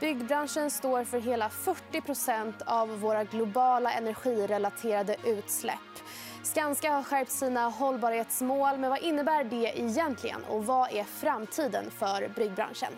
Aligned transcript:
Byggbranschen 0.00 0.70
står 0.70 1.04
för 1.04 1.20
hela 1.20 1.48
40% 1.48 2.52
av 2.66 3.00
våra 3.00 3.24
globala 3.24 3.92
energirelaterade 3.92 5.16
utsläpp. 5.24 5.74
Skanska 6.42 6.92
har 6.92 7.02
skärpt 7.02 7.30
sina 7.30 7.68
hållbarhetsmål. 7.68 8.78
Men 8.78 8.90
vad 8.90 8.98
innebär 8.98 9.44
det 9.44 9.80
egentligen? 9.80 10.44
Och 10.44 10.66
vad 10.66 10.92
är 10.92 11.04
framtiden 11.04 11.90
för 11.90 12.28
byggbranschen? 12.36 12.92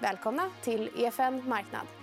Välkomna 0.00 0.50
till 0.62 0.90
EFN 0.96 1.48
Marknad. 1.48 1.99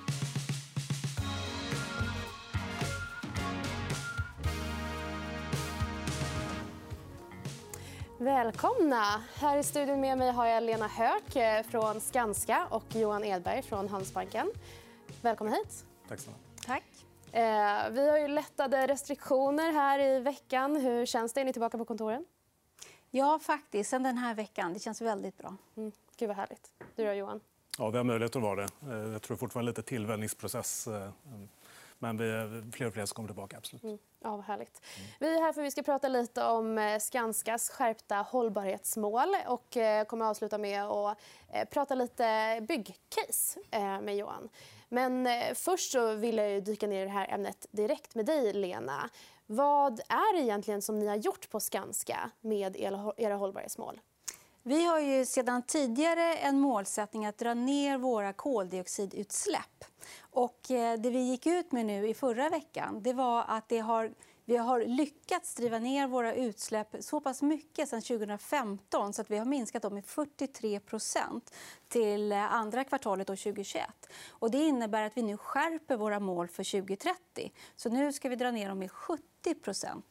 Välkomna! 8.28 9.24
Här 9.36 9.58
i 9.58 9.64
studion 9.64 10.02
med 10.02 10.18
mig 10.18 10.32
har 10.32 10.46
jag 10.46 10.64
Lena 10.64 10.88
Höök 10.88 11.36
eh, 11.36 11.64
från 11.64 12.02
Skanska 12.02 12.68
och 12.70 12.84
Johan 12.96 13.24
Edberg 13.24 13.62
från 13.62 13.88
Handelsbanken. 13.90 14.52
Välkomna 15.22 15.56
hit. 15.56 15.86
Tack 16.08 16.20
så 16.20 16.32
Tack. 16.66 16.84
Eh, 17.32 17.90
vi 17.92 18.10
har 18.10 18.18
ju 18.18 18.28
lättade 18.28 18.88
restriktioner 18.88 19.72
här 19.72 20.00
i 20.00 20.20
veckan. 20.20 20.76
Hur 20.76 21.06
känns 21.06 21.34
det? 21.34 21.42
Är 21.42 21.46
ni 21.46 21.54
tillbaka 21.54 21.78
på 21.78 21.86
kontoren? 21.86 22.26
Ja, 23.12 23.40
faktiskt. 23.40 23.90
Sen 23.90 24.04
den 24.04 24.18
här 24.18 24.36
veckan. 24.36 24.74
Det 24.74 24.80
känns 24.80 25.02
väldigt 25.02 25.38
bra. 25.38 25.56
Mm. 25.78 25.92
Gud, 26.18 26.28
vad 26.28 26.38
härligt. 26.38 26.72
Du 26.96 27.06
då, 27.06 27.14
Johan? 27.14 27.40
Ja, 27.78 27.90
vi 27.90 27.98
har 27.98 28.04
möjlighet 28.04 28.36
att 28.36 28.42
vara 28.42 28.56
det. 28.56 28.70
Eh, 28.92 29.12
jag 29.12 29.22
tror 29.22 29.38
fortfarande 29.38 29.72
lite 29.72 29.82
tillvänjningsprocess. 29.82 30.88
Men 32.00 32.18
vi, 32.18 32.64
fler 32.72 32.88
och 32.88 32.94
fler 32.94 33.06
som 33.06 33.16
kommer 33.16 33.30
tillbaka. 33.30 33.58
absolut. 33.58 33.84
Mm. 33.84 33.98
Ja, 34.20 34.36
vad 34.36 34.46
härligt. 34.46 34.82
Mm. 34.98 35.10
Vi 35.20 35.38
är 35.38 35.42
här 35.42 35.54
för 35.54 35.62
att 35.62 35.68
vi 35.68 35.72
ska 35.72 35.84
prata 35.84 36.08
lite 36.08 36.44
om 36.44 36.78
eh, 36.78 37.00
Skanskas 37.00 37.70
skärpta 37.70 38.16
hållbarhetsmål. 38.16 39.36
och 39.48 39.78
eh, 39.78 40.06
kommer 40.06 40.26
att 40.26 40.30
avsluta 40.30 40.58
med 40.58 40.84
att 40.84 41.18
eh, 41.54 41.66
prata 41.66 41.96
lite 41.96 42.60
byggcase 42.68 43.60
med 44.02 44.18
Johan. 44.18 44.50
Men 44.90 45.28
först 45.56 45.92
så 45.92 46.16
vill 46.16 46.38
jag 46.38 46.64
dyka 46.64 46.88
ner 46.88 47.02
i 47.02 47.06
det 47.06 47.12
här 47.12 47.28
ämnet 47.34 47.68
direkt 47.72 48.16
med 48.16 48.26
dig, 48.26 48.54
Lena. 48.54 49.10
Vad 49.46 50.00
är 50.00 50.36
det 50.38 50.42
egentligen 50.42 50.82
som 50.82 51.00
ni 51.00 51.08
har 51.08 51.16
gjort 51.16 51.50
på 51.50 51.60
Skanska 51.60 52.32
med 52.42 52.76
era 53.18 53.36
hållbarhetsmål? 53.36 54.00
Vi 54.68 54.86
har 54.86 55.00
ju 55.00 55.26
sedan 55.26 55.64
tidigare 55.64 56.36
en 56.36 56.60
målsättning 56.60 57.26
att 57.26 57.38
dra 57.38 57.54
ner 57.54 57.98
våra 57.98 58.34
koldioxidutsläpp. 58.34 59.84
Och 60.20 60.72
eh, 60.72 61.00
det 61.00 61.10
vi 61.10 61.20
gick 61.20 61.46
ut 61.46 61.72
med 61.72 61.86
nu 61.86 62.08
i 62.08 62.14
förra 62.14 62.50
veckan 62.50 63.02
det 63.04 63.14
var 63.14 63.46
att 63.48 63.70
det 63.70 63.80
har 63.80 64.12
vi 64.46 64.58
har 64.58 64.86
lyckats 64.86 65.56
driva 65.56 65.80
ner 65.80 66.08
våra 66.08 66.34
utsläpp 66.34 66.96
så 67.00 67.20
pass 67.20 67.42
mycket 67.42 67.90
sen 67.90 68.02
2015 68.02 69.14
så 69.14 69.22
att 69.22 69.32
vi 69.32 69.38
har 69.38 69.46
minskat 69.46 69.82
dem 69.82 69.94
med 69.94 70.04
43% 70.04 71.42
till 71.88 72.32
eh, 72.32 72.54
andra 72.54 72.84
kvartalet 72.84 73.28
2021. 73.28 73.84
Och 74.30 74.52
det 74.52 74.58
innebär 74.58 75.04
att 75.04 75.18
vi 75.18 75.22
nu 75.22 75.38
skärper 75.38 75.98
våra 75.98 76.20
mål 76.20 76.48
för 76.48 76.82
2030. 76.82 77.52
Så 77.76 77.90
nu 77.90 78.14
ska 78.14 78.30
vi 78.30 78.36
dra 78.36 78.52
ner 78.52 78.70
dem 78.70 78.80
med 78.80 78.90
70% 78.90 80.02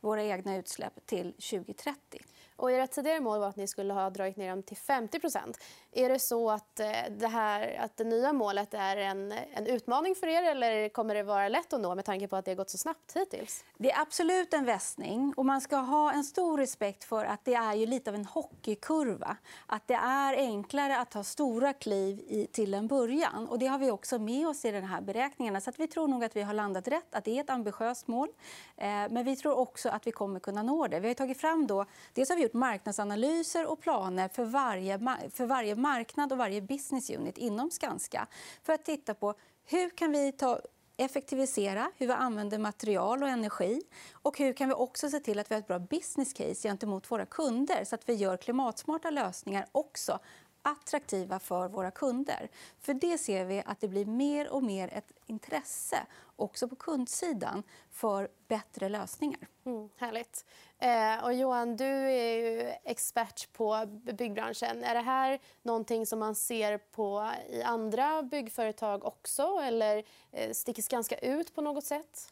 våra 0.00 0.22
egna 0.22 0.56
utsläpp 0.56 1.06
till 1.06 1.32
2030. 1.32 2.20
Och 2.56 2.72
era 2.72 2.86
tidigare 2.86 3.20
mål 3.20 3.40
var 3.40 3.48
att 3.48 3.56
ni 3.56 3.66
skulle 3.66 3.92
ha 3.92 4.10
dragit 4.10 4.36
ner 4.36 4.50
dem 4.50 4.62
till 4.62 4.76
50% 4.76 5.54
Är 5.92 6.08
det 6.08 6.18
så 6.18 6.50
att 6.50 6.80
eh, 6.80 6.90
det, 7.10 7.26
här, 7.26 7.76
att 7.80 7.96
det 7.96 8.04
nya 8.04 8.32
målet 8.32 8.74
är 8.74 8.96
en, 8.96 9.32
en 9.32 9.66
utmaning 9.66 10.14
för 10.14 10.26
er 10.26 10.42
eller 10.42 10.88
kommer 10.88 11.14
det 11.14 11.22
vara 11.22 11.48
lätt 11.48 11.72
att 11.72 11.80
nå 11.80 11.94
med 11.94 12.04
tanke 12.04 12.28
på 12.28 12.36
att 12.36 12.44
det 12.44 12.50
har 12.50 12.56
gått 12.56 12.70
så 12.70 12.78
snabbt 12.78 13.16
hittills? 13.16 13.64
Det 13.78 13.92
är 13.92 14.00
absolut 14.00 14.54
en 14.54 14.64
västning. 14.64 15.34
Och 15.36 15.46
man 15.46 15.60
ska 15.60 15.76
ha 15.76 16.12
en 16.12 16.24
stor 16.24 16.58
respekt 16.58 17.04
för 17.04 17.24
att 17.24 17.44
det 17.44 17.54
är 17.54 17.74
ju 17.74 17.86
lite 17.86 18.10
av 18.10 18.14
en 18.14 18.24
hockeykurva. 18.24 19.36
Att 19.66 19.86
det 19.86 19.94
är 19.94 20.36
enklare 20.36 20.98
att 20.98 21.10
ta 21.10 21.24
stora 21.24 21.72
kliv 21.72 22.20
i, 22.28 22.46
till 22.46 22.74
en 22.74 22.86
början. 22.86 23.48
Och 23.48 23.58
det 23.58 23.66
har 23.66 23.78
vi 23.78 23.90
också 23.90 24.18
med 24.18 24.48
oss 24.48 24.64
i 24.64 24.70
den 24.70 24.84
här 24.84 25.00
beräkningarna. 25.00 25.60
Så 25.60 25.70
att 25.70 25.80
vi 25.80 25.86
tror 25.86 26.08
nog 26.08 26.24
att 26.24 26.36
vi 26.36 26.42
har 26.42 26.54
landat 26.54 26.88
rätt, 26.88 27.14
att 27.14 27.24
det 27.24 27.38
är 27.38 27.40
ett 27.40 27.50
ambitiöst 27.50 28.06
mål. 28.06 28.28
Eh, 28.76 28.86
men 28.86 29.24
vi 29.24 29.36
tror 29.36 29.58
också 29.58 29.88
att 29.88 30.06
vi 30.06 30.12
kommer 30.12 30.40
kunna 30.40 30.62
nå 30.62 30.86
det. 30.86 31.00
Vi 31.00 31.08
har 31.08 31.14
tagit 31.14 31.40
fram 31.40 31.66
då, 31.66 31.84
dels 32.12 32.28
har 32.28 32.36
vi 32.36 32.43
gjort 32.44 32.54
marknadsanalyser 32.54 33.66
och 33.66 33.80
planer 33.80 34.28
för 34.28 34.44
varje, 34.44 34.98
för 35.30 35.46
varje 35.46 35.74
marknad 35.74 36.32
och 36.32 36.38
varje 36.38 36.60
business 36.60 37.10
unit 37.10 37.38
inom 37.38 37.70
Skanska 37.70 38.26
för 38.62 38.72
att 38.72 38.84
titta 38.84 39.14
på 39.14 39.34
hur 39.64 39.90
kan 39.90 40.12
vi 40.12 40.32
ta 40.32 40.60
effektivisera 40.96 41.90
hur 41.96 42.06
vi 42.06 42.12
använder 42.12 42.58
material 42.58 43.22
och 43.22 43.28
energi. 43.28 43.82
Och 44.12 44.38
hur 44.38 44.52
kan 44.52 44.68
vi 44.68 44.74
också 44.74 45.10
se 45.10 45.20
till 45.20 45.38
att 45.38 45.50
vi 45.50 45.54
har 45.54 45.60
ett 45.60 45.66
bra 45.66 45.78
business 45.78 46.32
case 46.32 46.68
gentemot 46.68 47.10
våra 47.10 47.26
kunder 47.26 47.84
så 47.84 47.94
att 47.94 48.08
vi 48.08 48.14
gör 48.14 48.36
klimatsmarta 48.36 49.10
lösningar 49.10 49.66
också 49.72 50.18
attraktiva 50.64 51.38
för 51.38 51.68
våra 51.68 51.90
kunder. 51.90 52.48
För 52.80 52.94
Det 52.94 53.18
ser 53.18 53.44
vi 53.44 53.62
att 53.66 53.80
det 53.80 53.88
blir 53.88 54.04
mer 54.04 54.48
och 54.48 54.62
mer 54.62 54.88
ett 54.92 55.12
intresse 55.26 56.06
också 56.36 56.68
på 56.68 56.76
kundsidan 56.76 57.62
för 57.90 58.28
bättre 58.48 58.88
lösningar. 58.88 59.48
Mm, 59.64 59.88
härligt. 59.96 60.44
Eh, 60.78 61.24
och 61.24 61.34
Johan, 61.34 61.76
du 61.76 61.84
är 62.10 62.36
ju 62.36 62.72
expert 62.84 63.52
på 63.52 63.86
byggbranschen. 63.86 64.84
Är 64.84 64.94
det 64.94 65.00
här 65.00 65.40
någonting 65.62 66.06
som 66.06 66.18
man 66.18 66.34
ser 66.34 66.78
på 66.78 67.30
i 67.48 67.62
andra 67.62 68.22
byggföretag 68.22 69.04
också? 69.04 69.42
Eller 69.42 69.96
eh, 70.32 70.54
det 70.66 70.88
ganska 70.88 71.16
ut 71.16 71.54
på 71.54 71.60
något 71.60 71.84
sätt? 71.84 72.28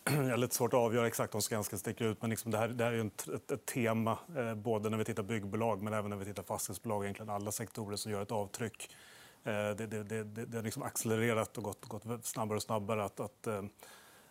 Jag 0.04 0.30
har 0.30 0.36
lite 0.36 0.54
svårt 0.54 0.72
att 0.72 0.78
avgöra 0.78 1.06
exakt 1.06 1.34
om 1.34 1.42
Skanska 1.42 1.76
sticker 1.76 2.04
ut. 2.04 2.20
Men 2.20 2.30
liksom 2.30 2.50
det, 2.50 2.58
här, 2.58 2.68
det 2.68 2.84
här 2.84 2.92
är 2.92 3.06
ett, 3.06 3.28
ett, 3.28 3.50
ett 3.50 3.66
tema 3.66 4.18
eh, 4.36 4.54
både 4.54 4.90
när 4.90 4.98
vi 4.98 5.04
tittar 5.04 5.22
byggbolag 5.22 5.82
men 5.82 5.92
även 5.92 6.10
när 6.10 6.16
vi 6.16 6.24
tittar 6.24 6.42
fastighetsbolag. 6.42 7.04
Egentligen 7.04 7.30
alla 7.30 7.52
sektorer 7.52 7.96
som 7.96 8.12
gör 8.12 8.22
ett 8.22 8.32
avtryck. 8.32 8.90
Eh, 9.44 9.52
det, 9.52 9.86
det, 9.86 10.02
det, 10.02 10.24
det 10.24 10.58
har 10.58 10.62
liksom 10.62 10.82
accelererat 10.82 11.58
och 11.58 11.64
gått, 11.64 11.84
gått 11.84 12.26
snabbare 12.26 12.56
och 12.56 12.62
snabbare 12.62 13.04
att, 13.04 13.20
att, 13.20 13.46
eh, 13.46 13.62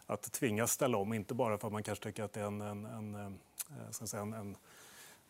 att 0.05 0.31
tvingas 0.31 0.71
ställa 0.71 0.97
om. 0.97 1.13
Inte 1.13 1.33
bara 1.33 1.57
för 1.57 1.67
att 1.67 1.73
man 1.73 1.83
kanske 1.83 2.03
tycker 2.03 2.23
att 2.23 2.33
det 2.33 2.41
är 2.41 2.45
en, 2.45 2.61
en, 2.61 2.85
en, 2.85 3.15
eh, 3.15 3.25
eh 3.25 3.91
ska 3.91 4.07
säga, 4.07 4.23
en, 4.23 4.33
en 4.33 4.57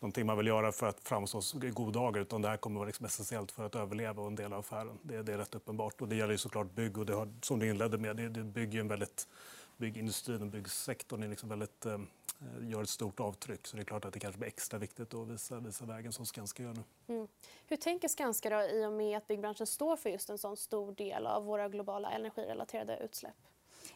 någonting 0.00 0.26
man 0.26 0.36
vill 0.36 0.46
göra 0.46 0.72
för 0.72 0.86
att 0.86 1.00
framstå 1.00 1.42
i 1.62 1.70
god 1.70 1.92
dagar. 1.92 2.20
Utan 2.20 2.42
det 2.42 2.48
här 2.48 2.56
kommer 2.56 2.76
att 2.76 2.78
vara 2.78 2.86
liksom 2.86 3.06
essentiellt 3.06 3.52
för 3.52 3.66
att 3.66 3.74
överleva 3.74 4.22
och 4.22 4.28
en 4.28 4.34
del 4.34 4.52
av 4.52 4.58
affären. 4.58 4.98
Det, 5.02 5.22
det 5.22 5.32
är 5.32 5.38
rätt 5.38 5.54
uppenbart. 5.54 6.00
Och 6.00 6.08
det 6.08 6.16
gäller 6.16 6.32
ju 6.32 6.38
såklart 6.38 6.70
bygg. 6.70 6.98
Och 6.98 7.06
det 7.06 7.14
har, 7.14 7.32
som 7.42 7.58
du 7.58 7.70
inledde 7.70 7.98
med, 7.98 8.16
det, 8.16 8.28
det 8.28 8.44
bygger 8.44 8.80
en 8.80 8.88
väldigt, 8.88 9.28
byggindustrin 9.80 10.42
och 10.42 10.48
byggsektorn 10.48 11.22
är 11.22 11.28
liksom 11.28 11.48
väldigt 11.48 11.86
Eh, 12.42 12.68
gör 12.68 12.82
ett 12.82 12.88
stort 12.88 13.20
avtryck. 13.20 13.66
Så 13.66 13.76
det 13.76 13.82
är 13.82 13.84
klart 13.84 14.04
att 14.04 14.12
det 14.12 14.20
kanske 14.20 14.38
blir 14.38 14.48
extra 14.48 14.78
viktigt 14.78 15.14
att 15.14 15.28
visa, 15.28 15.60
visa 15.60 15.84
vägen 15.84 16.12
som 16.12 16.26
Skanska 16.26 16.62
gör 16.62 16.74
nu. 16.74 17.14
Mm. 17.14 17.28
Hur 17.66 17.76
tänker 17.76 18.08
Skanska 18.08 18.50
då, 18.50 18.62
i 18.62 18.86
och 18.86 18.92
med 18.92 19.16
att 19.16 19.26
byggbranschen 19.26 19.66
står 19.66 19.96
för 19.96 20.10
just 20.10 20.30
en 20.30 20.38
sån 20.38 20.56
stor 20.56 20.92
del 20.92 21.26
av 21.26 21.44
våra 21.44 21.68
globala 21.68 22.10
energirelaterade 22.10 22.96
utsläpp? 22.96 23.36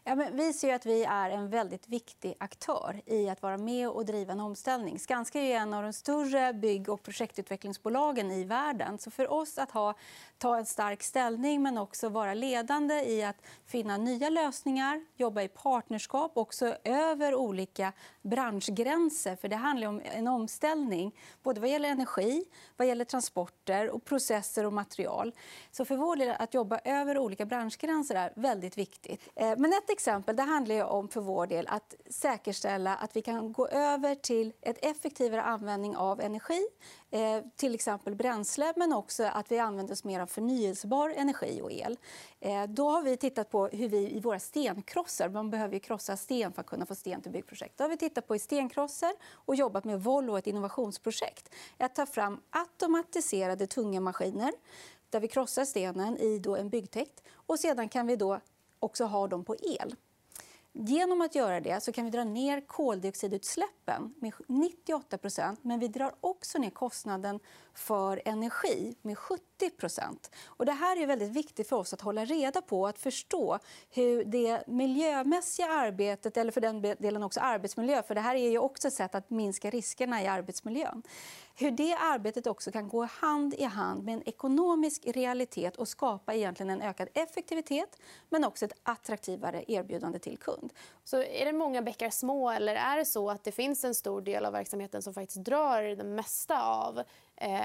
Ja, 0.05 0.15
men 0.15 0.37
vi 0.37 0.53
ser 0.53 0.75
att 0.75 0.87
vi 0.87 1.05
är 1.05 1.31
en 1.31 1.49
väldigt 1.49 1.89
viktig 1.89 2.35
aktör 2.41 3.03
i 3.07 3.29
att 3.29 3.43
vara 3.43 3.59
med 3.59 3.89
och 3.89 4.05
driva 4.05 4.33
en 4.33 4.41
omställning. 4.41 4.99
Skanska 4.99 5.41
är 5.41 5.57
en 5.57 5.75
av 5.75 5.83
de 5.83 5.93
större 5.93 6.53
bygg 6.53 6.89
och 6.89 7.03
projektutvecklingsbolagen 7.03 8.31
i 8.31 8.45
världen. 8.45 8.99
Så 8.99 9.11
för 9.11 9.33
oss 9.33 9.59
att 9.59 9.71
ha, 9.71 9.95
ta 10.39 10.59
en 10.59 10.67
stark 10.67 11.03
ställning 11.03 11.63
men 11.63 11.79
också 11.79 12.09
vara 12.09 12.35
ledande 12.35 12.95
i 12.95 13.25
att 13.25 13.43
finna 13.67 13.97
nya 13.97 14.31
lösningar, 14.31 15.05
jobba 15.17 15.43
i 15.43 15.49
partnerskap 15.49 16.33
också 16.37 16.77
över 16.85 17.35
olika 17.35 17.93
branschgränser. 18.23 19.37
För 19.37 19.49
Det 19.49 19.57
handlar 19.57 19.89
om 19.89 20.03
en 20.05 20.29
omställning 20.29 21.15
både 21.43 21.61
vad 21.61 21.71
gäller 21.71 21.89
energi, 21.89 22.45
vad 22.77 22.89
gäller 22.89 23.05
transporter, 23.05 23.91
och 23.91 24.05
processer 24.05 24.67
och 24.67 24.73
material. 24.73 25.33
Så 25.71 25.85
för 25.85 25.97
vår 25.97 26.17
del 26.17 26.37
att 26.39 26.55
jobba 26.55 26.79
över 26.85 27.19
olika 27.19 27.47
branschgränser 27.47 28.15
är 28.15 28.33
väldigt 28.37 28.79
viktigt. 28.79 29.29
Eh, 29.35 29.55
men 29.57 29.73
ett 29.85 29.91
exempel 29.91 30.37
det 30.37 30.43
handlar 30.43 30.85
om 30.85 31.09
för 31.09 31.21
vår 31.21 31.47
del 31.47 31.67
att 31.69 31.95
säkerställa 32.11 32.97
att 32.97 33.17
vi 33.17 33.23
kan 33.23 33.53
gå 33.53 33.69
över 33.69 34.15
till 34.15 34.53
ett 34.61 34.79
effektivare 34.85 35.43
användning 35.43 35.97
av 35.97 36.21
energi, 36.21 36.67
eh, 37.11 37.41
till 37.57 37.75
exempel 37.75 38.15
bränsle 38.15 38.73
men 38.77 38.93
också 38.93 39.25
att 39.25 39.53
vi 39.53 39.59
använder 39.59 39.93
oss 39.93 40.05
mer 40.05 40.21
av 40.21 40.27
förnyelsebar 40.27 41.11
energi 41.11 41.61
och 41.63 41.73
el. 41.73 41.99
Eh, 42.41 42.65
då 42.65 42.91
har 42.91 43.03
vi 43.03 43.17
tittat 43.17 43.51
på 43.51 43.67
hur 43.67 43.89
vi 43.89 44.17
i 44.17 44.21
våra 44.21 44.39
stenkrossar... 44.39 45.29
Man 45.29 45.51
behöver 45.51 45.75
ju 45.75 45.81
krossa 45.81 46.17
sten 46.17 46.53
för 46.53 46.61
att 46.61 46.67
kunna 46.67 46.87
få 46.87 46.95
sten 46.95 47.23
till 47.23 47.33
byggprojekt. 47.33 47.79
Då 47.79 47.85
har 47.85 47.89
vi 47.89 47.97
tittat 47.97 48.27
på 48.27 48.37
i 48.37 48.39
stenkrossar 48.39 49.13
och 49.33 49.55
jobbat 49.55 49.85
med 49.85 50.03
Volvo, 50.03 50.37
ett 50.37 50.47
innovationsprojekt. 50.47 51.55
Att 51.79 51.95
ta 51.95 52.07
fram 52.07 52.41
automatiserade 52.51 53.67
tunga 53.67 54.01
maskiner 54.01 54.53
där 55.11 55.21
vi 55.21 55.29
krossar 55.29 55.65
stenen 55.65 56.19
i 56.19 56.39
då 56.39 56.57
en 56.57 56.69
byggtäkt. 56.69 57.23
Och 57.47 57.61
sedan 57.61 57.89
kan 57.89 58.07
vi 58.07 58.17
då 58.17 58.41
också 58.85 59.05
ha 59.05 59.29
dem 59.29 59.45
på 59.45 59.57
el. 59.57 59.95
Genom 60.77 61.21
att 61.21 61.35
göra 61.35 61.61
det 61.61 61.83
så 61.83 61.93
kan 61.93 62.05
vi 62.05 62.11
dra 62.11 62.25
ner 62.25 62.61
koldioxidutsläppen 62.61 64.15
med 64.21 64.33
98% 64.47 65.57
men 65.63 65.81
vi 65.81 65.89
drar 65.89 66.15
också 66.21 66.59
ner 66.59 66.71
kostnaden 66.71 67.41
för 67.75 68.23
energi 68.25 68.95
med 69.03 69.19
70 69.19 69.43
och 70.47 70.67
Det 70.67 70.73
här 70.73 71.03
är 71.03 71.07
väldigt 71.07 71.31
viktigt 71.31 71.69
för 71.69 71.77
oss 71.77 71.93
att 71.93 72.01
hålla 72.01 72.25
reda 72.25 72.63
på 72.63 72.81
och 72.81 72.89
att 72.89 72.99
förstå 72.99 73.59
hur 73.91 74.25
det 74.25 74.67
miljömässiga 74.67 75.69
arbetet, 75.69 76.37
eller 76.37 76.53
för 76.53 76.61
den 76.61 76.83
delen 76.83 77.23
också 77.23 77.41
arbetsmiljö 77.41 78.03
för 78.03 78.15
det 78.15 78.21
här 78.21 78.35
är 78.35 78.51
ju 78.51 78.59
också 78.59 78.89
ett 78.89 78.95
sätt 78.95 79.15
att 79.15 79.31
minska 79.31 79.71
riskerna 79.71 80.23
i 80.23 80.27
arbetsmiljön 80.27 81.03
hur 81.57 81.71
det 81.71 81.95
arbetet 81.95 82.47
också 82.47 82.73
kan 82.73 82.89
gå 82.89 83.05
hand 83.05 83.55
i 83.55 83.65
hand 83.65 84.05
med 84.05 84.15
en 84.15 84.29
ekonomisk 84.29 85.07
realitet 85.07 85.77
och 85.77 85.89
skapa 85.89 86.35
egentligen 86.35 86.71
en 86.71 86.83
ökad 86.83 87.09
effektivitet 87.15 87.99
men 88.31 88.45
också 88.45 88.65
ett 88.65 88.73
attraktivare 88.83 89.65
erbjudande 89.69 90.19
till 90.19 90.39
kund. 90.39 90.73
Så 91.05 91.23
är 91.23 91.45
det 91.45 91.53
många 91.53 91.83
bäckar 91.83 92.11
små 92.11 92.51
eller 92.51 92.75
är 92.75 92.97
det 92.97 93.05
så 93.05 93.31
att 93.31 93.45
det 93.45 93.53
finns 93.53 93.85
en 93.85 93.95
stor 93.95 94.21
del 94.21 94.45
av 94.45 94.53
verksamheten 94.53 95.03
som 95.03 95.15
faktiskt 95.15 95.45
drar 95.45 95.83
det 95.83 96.05
mesta 96.05 96.63
av 96.63 96.99
eh, 97.37 97.61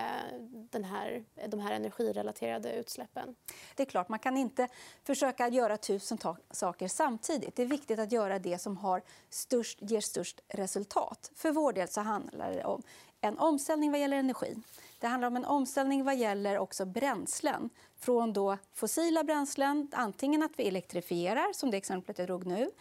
den 0.72 0.84
här, 0.84 1.24
de 1.48 1.60
här 1.60 1.72
energirelaterade 1.72 2.74
utsläppen? 2.74 3.36
Det 3.76 3.84
är 3.84 3.88
klart, 3.88 4.10
man 4.10 4.20
kan 4.20 4.38
inte 4.38 4.68
försöka 5.04 5.48
göra 5.48 5.78
tusen 5.78 6.18
saker 6.52 6.88
samtidigt. 6.88 7.56
Det 7.56 7.64
är 7.64 7.68
viktigt 7.68 8.00
att 8.00 8.12
göra 8.12 8.40
det 8.40 8.58
som 8.58 8.78
har 8.78 9.02
störst, 9.30 9.78
ger 9.82 10.02
störst 10.02 10.42
resultat. 10.48 11.32
För 11.36 11.52
vår 11.52 11.74
del 11.74 11.88
så 11.88 12.02
handlar 12.02 12.52
det 12.52 12.64
om 12.64 12.84
en 13.22 13.38
omställning 13.38 13.92
vad 13.92 14.02
gäller 14.02 14.18
energi. 14.18 14.56
Det 15.00 15.08
handlar 15.08 15.28
om 15.28 15.36
en 15.36 15.46
omställning 15.46 16.04
vad 16.04 16.16
gäller 16.16 16.58
också 16.58 16.86
bränslen. 16.86 17.70
Från 18.00 18.34
då 18.34 18.58
fossila 18.74 19.24
bränslen, 19.24 19.88
antingen 19.92 20.44
att 20.44 20.52
vi 20.56 20.68
elektrifierar, 20.68 21.54
som 21.54 21.72
det 21.72 21.78
exemplet 21.78 22.18
jag 22.20 22.28
drog 22.28 22.46
nu 22.46 22.72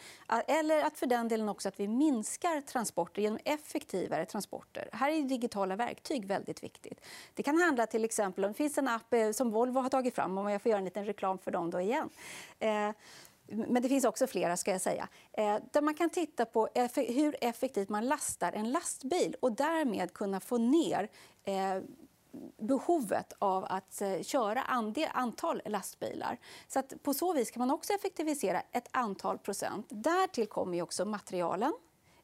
eller 0.46 0.82
att 0.82 0.98
för 0.98 1.06
den 1.06 1.28
delen 1.28 1.48
också 1.48 1.68
att 1.68 1.80
vi 1.80 1.88
minskar 1.88 2.60
transporter 2.60 3.22
genom 3.22 3.38
effektivare 3.44 4.26
transporter. 4.26 4.88
Här 4.92 5.10
är 5.10 5.22
digitala 5.22 5.76
verktyg 5.76 6.24
väldigt 6.24 6.62
viktigt. 6.62 7.00
Det 7.34 7.42
kan 7.42 7.60
handla 7.60 7.86
till 7.86 8.04
exempel 8.04 8.44
om 8.44 8.52
det 8.52 8.56
finns 8.56 8.78
en 8.78 8.88
app 8.88 9.12
eh, 9.14 9.30
som 9.30 9.50
Volvo 9.50 9.80
har 9.80 9.88
tagit 9.88 10.14
fram, 10.14 10.38
om 10.38 10.48
jag 10.48 10.62
får 10.62 10.70
göra 10.70 10.78
en 10.78 10.84
liten 10.84 11.04
reklam 11.04 11.38
för 11.38 11.50
dem 11.50 11.70
då 11.70 11.80
igen. 11.80 12.08
Eh, 12.58 12.90
men 13.48 13.82
det 13.82 13.88
finns 13.88 14.04
också 14.04 14.26
flera, 14.26 14.56
ska 14.56 14.70
jag 14.70 14.80
säga. 14.80 15.08
Eh, 15.32 15.56
där 15.72 15.80
man 15.80 15.94
kan 15.94 16.10
titta 16.10 16.44
på 16.44 16.68
hur 16.94 17.36
effektivt 17.40 17.88
man 17.88 18.06
lastar 18.06 18.52
en 18.52 18.72
lastbil 18.72 19.36
och 19.40 19.52
därmed 19.52 20.12
kunna 20.12 20.40
få 20.40 20.58
ner 20.58 21.08
eh, 21.44 21.78
behovet 22.58 23.32
av 23.38 23.64
att 23.64 24.00
eh, 24.00 24.22
köra 24.22 24.62
antal 25.12 25.62
lastbilar. 25.64 26.38
Så 26.68 26.78
att 26.78 27.02
på 27.02 27.14
så 27.14 27.32
vis 27.32 27.50
kan 27.50 27.60
man 27.60 27.70
också 27.70 27.92
effektivisera 27.92 28.62
ett 28.72 28.88
antal 28.90 29.38
procent. 29.38 29.86
Därtill 29.90 30.46
kommer 30.46 30.82
också 30.82 31.04
materialen 31.04 31.72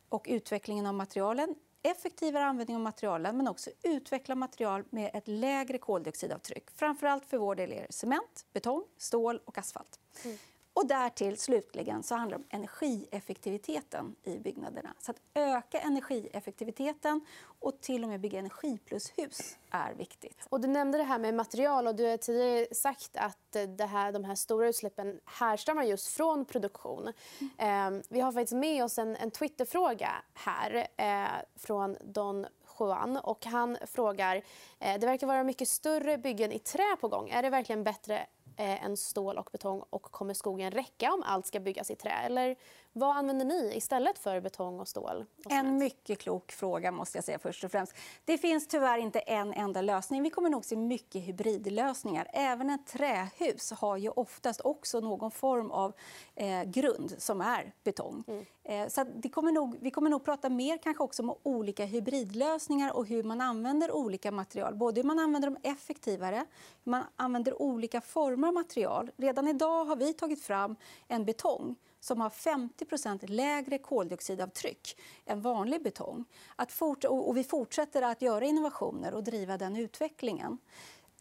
och 0.08 0.26
utvecklingen 0.28 0.86
av 0.86 0.94
materialen 0.94 1.54
effektivare 1.84 2.44
användning 2.44 2.76
av 2.76 2.82
materialen 2.82 3.36
men 3.36 3.48
också 3.48 3.70
utveckla 3.82 4.34
material 4.34 4.84
med 4.90 5.10
ett 5.14 5.28
lägre 5.28 5.78
koldioxidavtryck. 5.78 6.70
Framförallt 6.70 7.26
för 7.26 7.38
vår 7.38 7.54
del 7.54 7.72
är 7.72 7.86
det 7.86 7.92
cement, 7.92 8.46
betong, 8.52 8.84
stål 8.96 9.40
och 9.44 9.58
asfalt. 9.58 10.00
Mm. 10.24 10.38
Och 10.74 10.86
därtill 10.86 11.38
slutligen 11.38 12.02
så 12.02 12.14
handlar 12.14 12.38
det 12.38 12.44
om 12.44 12.48
energieffektiviteten 12.50 14.16
i 14.24 14.38
byggnaderna. 14.38 14.94
Så 14.98 15.10
att 15.10 15.20
öka 15.34 15.80
energieffektiviteten 15.80 17.20
och 17.60 17.80
till 17.80 18.02
och 18.02 18.08
med 18.08 18.20
bygga 18.20 18.38
energiplushus 18.38 19.56
är 19.70 19.94
viktigt. 19.94 20.46
Och 20.48 20.60
du 20.60 20.68
nämnde 20.68 20.98
det 20.98 21.04
här 21.04 21.18
med 21.18 21.34
material 21.34 21.86
och 21.86 21.94
du 21.94 22.04
har 22.04 22.16
tidigare 22.16 22.74
sagt 22.74 23.16
att 23.16 23.56
det 23.68 23.86
här, 23.86 24.12
de 24.12 24.24
här 24.24 24.34
stora 24.34 24.68
utsläppen 24.68 25.20
härstammar 25.24 25.82
just 25.82 26.08
från 26.08 26.44
produktion. 26.44 27.12
Mm. 27.58 27.94
Eh, 27.94 28.02
vi 28.08 28.20
har 28.20 28.32
faktiskt 28.32 28.56
med 28.56 28.84
oss 28.84 28.98
en, 28.98 29.16
en 29.16 29.30
Twitterfråga 29.30 30.12
här 30.34 30.86
eh, 30.96 31.24
från 31.56 31.96
Don 32.00 32.46
Juan. 32.78 33.16
Och 33.16 33.46
han 33.46 33.78
frågar... 33.86 34.36
Eh, 34.78 34.98
det 35.00 35.06
verkar 35.06 35.26
vara 35.26 35.44
mycket 35.44 35.68
större 35.68 36.18
byggen 36.18 36.52
i 36.52 36.58
trä 36.58 36.96
på 37.00 37.08
gång. 37.08 37.30
Är 37.30 37.42
det 37.42 37.50
verkligen 37.50 37.84
bättre 37.84 38.26
eh, 38.56 38.84
än 38.84 38.96
stål 38.96 39.38
och 39.38 39.48
betong 39.52 39.82
och 39.90 40.02
kommer 40.02 40.34
skogen 40.34 40.70
räcka 40.70 41.12
om 41.12 41.22
allt 41.22 41.46
ska 41.46 41.60
byggas 41.60 41.90
i 41.90 41.96
trä? 41.96 42.10
Eller 42.10 42.56
vad 42.96 43.16
använder 43.16 43.44
ni 43.44 43.72
istället 43.74 44.18
för 44.18 44.40
betong 44.40 44.80
och 44.80 44.88
stål? 44.88 45.24
Och 45.44 45.52
en 45.52 45.78
mycket 45.78 46.18
klok 46.18 46.52
fråga. 46.52 46.92
måste 46.92 47.18
jag 47.18 47.24
säga 47.24 47.38
först 47.38 47.64
och 47.64 47.70
främst. 47.70 47.94
Det 48.24 48.38
finns 48.38 48.68
tyvärr 48.68 48.98
inte 48.98 49.18
en 49.18 49.52
enda 49.52 49.82
lösning. 49.82 50.22
Vi 50.22 50.30
kommer 50.30 50.50
nog 50.50 50.64
se 50.64 50.76
mycket 50.76 51.22
hybridlösningar. 51.22 52.28
Även 52.32 52.70
ett 52.70 52.86
trähus 52.86 53.70
har 53.70 53.96
ju 53.96 54.08
oftast 54.08 54.60
också 54.60 55.00
någon 55.00 55.30
form 55.30 55.70
av 55.70 55.92
eh, 56.34 56.62
grund 56.62 57.14
som 57.18 57.40
är 57.40 57.72
betong. 57.84 58.24
Mm. 58.26 58.44
Eh, 58.64 58.88
så 58.88 59.04
det 59.04 59.28
kommer 59.28 59.52
nog, 59.52 59.76
vi 59.80 59.90
kommer 59.90 60.10
nog 60.10 60.24
prata 60.24 60.48
mer 60.48 60.78
kanske 60.78 61.02
också 61.02 61.22
om 61.22 61.34
olika 61.42 61.84
hybridlösningar 61.84 62.96
och 62.96 63.06
hur 63.06 63.22
man 63.22 63.40
använder 63.40 63.92
olika 63.92 64.32
material. 64.32 64.74
Både 64.74 65.00
hur 65.00 65.06
man 65.06 65.18
använder 65.18 65.50
dem 65.50 65.58
effektivare, 65.62 66.46
hur 66.84 66.90
man 66.90 67.04
använder 67.16 67.62
olika 67.62 68.00
former 68.00 68.48
av 68.48 68.54
material. 68.54 69.10
Redan 69.16 69.48
idag 69.48 69.84
har 69.84 69.96
vi 69.96 70.12
tagit 70.12 70.42
fram 70.42 70.76
en 71.08 71.24
betong 71.24 71.76
som 72.04 72.20
har 72.20 72.30
50% 72.30 73.26
lägre 73.26 73.78
koldioxidavtryck 73.78 75.00
än 75.26 75.40
vanlig 75.40 75.82
betong. 75.82 76.24
Att 76.56 76.72
fort 76.72 77.04
och 77.04 77.36
vi 77.36 77.44
fortsätter 77.44 78.02
att 78.02 78.22
göra 78.22 78.44
innovationer 78.44 79.14
och 79.14 79.24
driva 79.24 79.58
den 79.58 79.76
utvecklingen. 79.76 80.58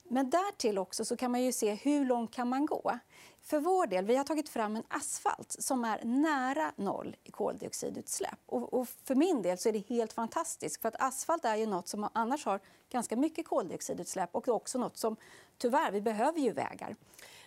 Men 0.04 0.30
därtill 0.30 0.78
också 0.78 1.06
så 1.06 1.18
kan 1.18 1.32
man 1.32 1.44
ju 1.44 1.52
se 1.52 1.74
hur 1.74 2.06
långt 2.06 2.32
kan 2.32 2.50
man 2.50 2.66
gå. 2.66 3.00
För 3.42 3.60
vår 3.60 3.88
del, 3.88 4.06
vi 4.06 4.16
har 4.16 4.24
tagit 4.24 4.50
fram 4.50 4.76
en 4.76 4.84
asfalt 4.88 5.56
som 5.60 5.86
är 5.86 6.04
nära 6.04 6.72
noll 6.76 7.16
i 7.24 7.32
koldioxidutsläpp. 7.32 8.40
Och, 8.46 8.74
och 8.74 8.88
för 8.88 9.16
min 9.16 9.42
del 9.42 9.58
så 9.58 9.70
är 9.70 9.74
det 9.74 9.88
helt 9.90 10.14
fantastiskt. 10.14 10.82
För 10.82 10.88
att 10.88 11.02
asfalt 11.02 11.46
är 11.46 11.56
ju 11.56 11.66
något 11.66 11.88
som 11.88 12.10
annars 12.14 12.46
har 12.46 12.60
ganska 12.90 13.16
mycket 13.16 13.48
koldioxidutsläpp 13.48 14.36
och 14.36 14.48
också 14.48 14.78
något 14.78 14.98
som 14.98 15.16
tyvärr, 15.58 15.92
vi 15.92 16.02
behöver 16.02 16.40
ju 16.40 16.52
vägar. 16.52 16.96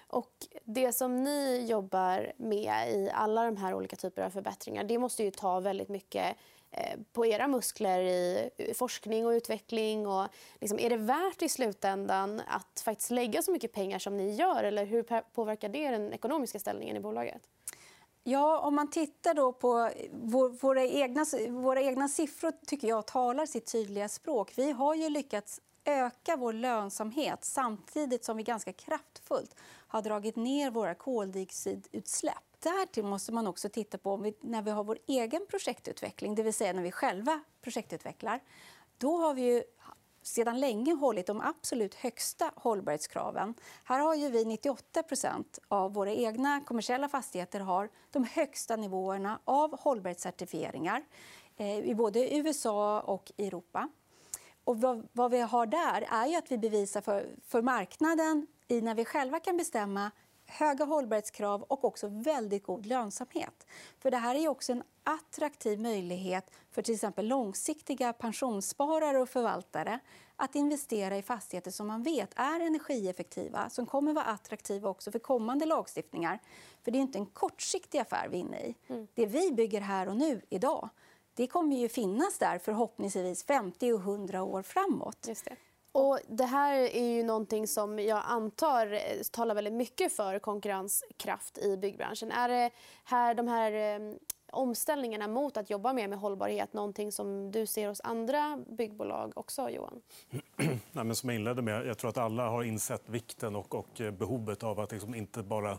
Och 0.08 0.32
det 0.64 0.92
som 0.92 1.24
ni 1.24 1.66
jobbar 1.68 2.32
med 2.36 2.92
i 2.92 3.10
alla 3.14 3.44
de 3.44 3.56
här 3.56 3.74
olika 3.74 3.96
typer 3.96 4.22
av 4.22 4.30
förbättringar 4.30 4.84
det 4.84 4.98
måste 4.98 5.22
ju 5.22 5.30
ta 5.30 5.60
väldigt 5.60 5.88
mycket 5.88 6.36
eh, 6.70 6.98
på 7.12 7.26
era 7.26 7.48
muskler 7.48 8.00
i 8.00 8.50
forskning 8.74 9.26
och 9.26 9.30
utveckling. 9.30 10.06
Och 10.06 10.28
liksom, 10.60 10.78
är 10.78 10.90
det 10.90 10.96
värt 10.96 11.42
i 11.42 11.48
slutändan 11.48 12.42
att 12.46 12.80
faktiskt 12.84 13.10
lägga 13.10 13.42
så 13.42 13.52
mycket 13.52 13.72
pengar 13.72 13.98
som 13.98 14.16
ni 14.16 14.34
gör? 14.34 14.64
Eller 14.64 14.84
hur 14.84 15.02
påverkar 15.20 15.68
det 15.68 15.90
den 15.90 16.12
ekonomiska 16.12 16.58
ställningen 16.58 16.96
i 16.96 17.00
bolaget? 17.00 17.42
Ja, 18.28 18.58
om 18.58 18.74
man 18.74 18.90
tittar 18.90 19.34
då 19.34 19.52
på 19.52 19.90
våra 20.60 20.84
egna, 20.84 21.26
våra 21.48 21.80
egna 21.80 22.08
siffror 22.08 22.52
tycker 22.66 22.88
jag 22.88 23.06
talar 23.06 23.46
sitt 23.46 23.72
tydliga 23.72 24.08
språk. 24.08 24.52
Vi 24.56 24.72
har 24.72 24.94
ju 24.94 25.08
lyckats 25.08 25.60
öka 25.84 26.36
vår 26.36 26.52
lönsamhet 26.52 27.44
samtidigt 27.44 28.24
som 28.24 28.36
vi 28.36 28.42
ganska 28.42 28.72
kraftfullt 28.72 29.56
har 29.86 30.02
dragit 30.02 30.36
ner 30.36 30.70
våra 30.70 30.94
koldioxidutsläpp. 30.94 32.34
Därtill 32.58 33.04
måste 33.04 33.32
man 33.32 33.46
också 33.46 33.68
titta 33.68 33.98
på 33.98 34.16
vi, 34.16 34.34
när 34.40 34.62
vi 34.62 34.70
har 34.70 34.84
vår 34.84 34.98
egen 35.06 35.46
projektutveckling, 35.48 36.34
det 36.34 36.42
vill 36.42 36.54
säga 36.54 36.72
när 36.72 36.82
vi 36.82 36.92
själva 36.92 37.40
projektutvecklar. 37.60 38.40
Då 38.98 39.16
har 39.16 39.34
vi 39.34 39.42
ju 39.42 39.62
sedan 40.26 40.60
länge 40.60 40.94
hållit 40.94 41.26
de 41.26 41.40
absolut 41.40 41.94
högsta 41.94 42.52
hållbarhetskraven. 42.56 43.54
Här 43.84 43.98
har 43.98 44.14
ju 44.14 44.30
vi 44.30 44.44
98% 44.44 45.44
av 45.68 45.94
våra 45.94 46.12
egna 46.12 46.60
kommersiella 46.60 47.08
fastigheter 47.08 47.60
har 47.60 47.90
de 48.10 48.24
högsta 48.24 48.76
nivåerna 48.76 49.40
av 49.44 49.78
hållbarhetscertifieringar 49.80 51.04
eh, 51.56 51.78
i 51.78 51.94
både 51.94 52.36
USA 52.36 53.00
och 53.00 53.32
Europa. 53.38 53.88
Och 54.64 54.80
vad, 54.80 55.08
vad, 55.12 55.30
vi 55.30 55.40
har 55.40 55.66
där 55.66 56.06
är 56.10 56.26
ju 56.26 56.36
att 56.36 56.52
vi 56.52 56.58
bevisar 56.58 57.00
för, 57.00 57.36
för 57.46 57.62
marknaden 57.62 58.46
i 58.68 58.80
när 58.80 58.94
vi 58.94 59.04
själva 59.04 59.40
kan 59.40 59.56
bestämma 59.56 60.10
höga 60.46 60.84
hållbarhetskrav 60.84 61.62
och 61.62 61.84
också 61.84 62.08
väldigt 62.08 62.62
god 62.62 62.86
lönsamhet. 62.86 63.66
För 63.98 64.10
Det 64.10 64.16
här 64.16 64.34
är 64.34 64.48
också 64.48 64.72
en 64.72 64.82
attraktiv 65.04 65.80
möjlighet 65.80 66.50
för 66.70 66.82
till 66.82 66.94
exempel 66.94 67.28
långsiktiga 67.28 68.12
pensionssparare 68.12 69.18
och 69.18 69.28
förvaltare 69.28 69.98
att 70.36 70.54
investera 70.54 71.16
i 71.16 71.22
fastigheter 71.22 71.70
som 71.70 71.86
man 71.86 72.02
vet 72.02 72.30
är 72.36 72.60
energieffektiva 72.60 73.70
som 73.70 73.86
kommer 73.86 74.12
vara 74.12 74.24
attraktiva 74.24 74.88
också 74.88 75.12
för 75.12 75.18
kommande 75.18 75.66
lagstiftningar. 75.66 76.38
För 76.84 76.90
Det 76.90 76.98
är 76.98 77.00
inte 77.00 77.18
en 77.18 77.26
kortsiktig 77.26 77.98
affär 77.98 78.28
vi 78.28 78.36
är 78.36 78.40
inne 78.40 78.60
i. 78.60 78.74
Mm. 78.86 79.06
Det 79.14 79.26
vi 79.26 79.52
bygger 79.52 79.80
här 79.80 80.08
och 80.08 80.16
nu, 80.16 80.40
idag 80.48 80.88
det 81.36 81.46
kommer 81.46 81.76
ju 81.76 81.88
finnas 81.88 82.38
där 82.38 82.58
förhoppningsvis 82.58 83.44
50 83.44 83.92
och 83.92 84.00
100 84.00 84.42
år 84.42 84.62
framåt. 84.62 85.28
Just 85.28 85.44
det. 85.44 85.56
Och 85.98 86.18
det 86.28 86.44
här 86.44 86.78
är 86.78 87.16
ju 87.16 87.22
någonting 87.22 87.66
som 87.66 87.98
jag 87.98 88.22
antar 88.26 88.92
eh, 88.92 89.22
talar 89.30 89.54
väldigt 89.54 89.72
mycket 89.74 90.16
för 90.16 90.38
konkurrenskraft 90.38 91.58
i 91.58 91.76
byggbranschen. 91.76 92.32
Är 92.32 92.48
det 92.48 92.70
här, 93.04 93.34
de 93.34 93.48
här 93.48 93.72
eh, 93.72 94.14
omställningarna 94.52 95.28
mot 95.28 95.56
att 95.56 95.70
jobba 95.70 95.92
mer 95.92 96.08
med 96.08 96.18
hållbarhet 96.18 96.72
någonting 96.72 97.12
som 97.12 97.50
du 97.50 97.66
ser 97.66 97.88
hos 97.88 98.00
andra 98.00 98.58
byggbolag 98.78 99.32
också, 99.36 99.70
Johan? 99.70 100.02
Nej, 100.56 101.04
men 101.04 101.14
som 101.14 101.28
jag 101.28 101.36
inledde 101.36 101.62
med, 101.62 101.86
jag 101.86 101.98
tror 101.98 102.10
att 102.10 102.18
alla 102.18 102.48
har 102.48 102.62
insett 102.62 103.08
vikten 103.08 103.56
och, 103.56 103.74
och 103.74 104.00
eh, 104.00 104.10
behovet 104.10 104.62
av 104.62 104.80
att 104.80 104.92
liksom 104.92 105.14
inte 105.14 105.42
bara 105.42 105.78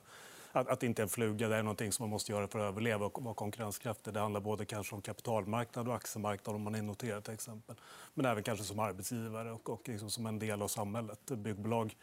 att, 0.59 0.67
att 0.67 0.83
inte 0.83 1.01
en 1.01 1.09
fluga 1.09 1.47
det 1.47 1.55
är 1.55 1.63
någonting 1.63 1.91
som 1.91 2.03
man 2.03 2.09
måste 2.09 2.31
göra 2.31 2.47
för 2.47 2.59
att 2.59 2.65
överleva 2.65 3.05
och 3.05 3.23
vara 3.23 3.35
konkurrenskraftig. 3.35 4.13
Det 4.13 4.19
handlar 4.19 4.41
både 4.41 4.65
kanske 4.65 4.95
om 4.95 5.01
kapitalmarknad 5.01 5.87
och 5.87 5.95
aktiemarknad 5.95 6.55
om 6.55 6.61
man 6.61 6.75
är 6.75 6.81
noterad 6.81 7.23
till 7.23 7.33
exempel. 7.33 7.75
Men 8.13 8.25
även 8.25 8.43
kanske 8.43 8.65
som 8.65 8.79
arbetsgivare 8.79 9.51
och, 9.51 9.69
och 9.69 9.89
liksom 9.89 10.09
som 10.09 10.25
en 10.25 10.39
del 10.39 10.61
av 10.61 10.67
samhället. 10.67 11.19
Byggbolag 11.25 11.95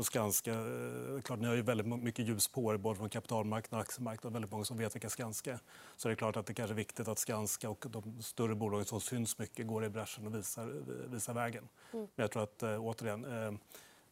Och 0.00 0.06
Skanska, 0.06 0.52
eh, 0.52 1.20
klart, 1.24 1.40
ni 1.40 1.46
har 1.46 1.54
ju 1.54 1.62
väldigt 1.62 1.86
mycket 1.86 2.28
ljus 2.28 2.48
på 2.48 2.72
er 2.72 2.76
både 2.76 2.96
från 2.98 3.08
kapitalmarknaden 3.08 3.78
och 3.78 3.88
aktiemarknaden. 3.88 4.32
Väldigt 4.32 4.50
många 4.50 4.64
som 4.64 4.78
vet 4.78 4.94
vilka 4.94 5.10
Skanska 5.10 5.52
är. 5.52 5.58
Så 5.96 6.08
det 6.08 6.14
är 6.14 6.16
klart 6.16 6.36
att 6.36 6.46
det 6.46 6.54
kanske 6.54 6.74
är 6.74 6.76
viktigt 6.76 7.08
att 7.08 7.18
Skanska 7.18 7.70
och 7.70 7.86
de 7.88 8.22
större 8.22 8.54
bolagen 8.54 8.84
som 8.84 9.00
syns 9.00 9.38
mycket 9.38 9.66
går 9.66 9.84
i 9.84 9.88
bräschen 9.88 10.26
och 10.26 10.34
visar, 10.34 10.66
visar 11.08 11.34
vägen. 11.34 11.68
Mm. 11.92 12.06
Men 12.14 12.22
jag 12.22 12.30
tror 12.30 12.42
att, 12.42 12.62
äh, 12.62 12.84
återigen, 12.84 13.24
äh, 13.24 13.52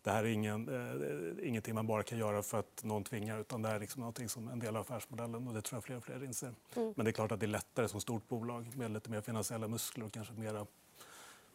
det 0.03 0.11
här 0.11 0.25
är 0.25 0.29
ingen, 0.29 0.69
äh, 0.69 1.49
ingenting 1.49 1.75
man 1.75 1.87
bara 1.87 2.03
kan 2.03 2.19
göra 2.19 2.43
för 2.43 2.59
att 2.59 2.85
någon 2.85 3.05
tvingar 3.05 3.41
utan 3.41 3.63
det 3.63 3.69
är 3.69 3.81
liksom 3.81 4.01
någonting 4.01 4.29
som 4.29 4.49
en 4.49 4.59
del 4.59 4.77
av 4.77 4.83
affärsmodellen 4.83 5.49
och 5.49 5.55
det 5.55 5.63
tror 5.63 5.77
jag 5.77 5.85
fler 5.85 5.97
och 5.97 6.05
fler 6.05 6.25
inser. 6.25 6.55
Mm. 6.77 6.93
Men 6.97 7.05
det 7.05 7.11
är 7.11 7.13
klart 7.13 7.33
att 7.33 7.41
det 7.41 7.47
är 7.47 7.49
lättare 7.49 7.89
som 7.89 8.01
stort 8.01 8.29
bolag 8.29 8.77
med 8.77 8.91
lite 8.91 9.11
mer 9.11 9.21
finansiella 9.21 9.69
muskler 9.69 10.05
och 10.07 10.13
kanske 10.13 10.35
mera, 10.35 10.67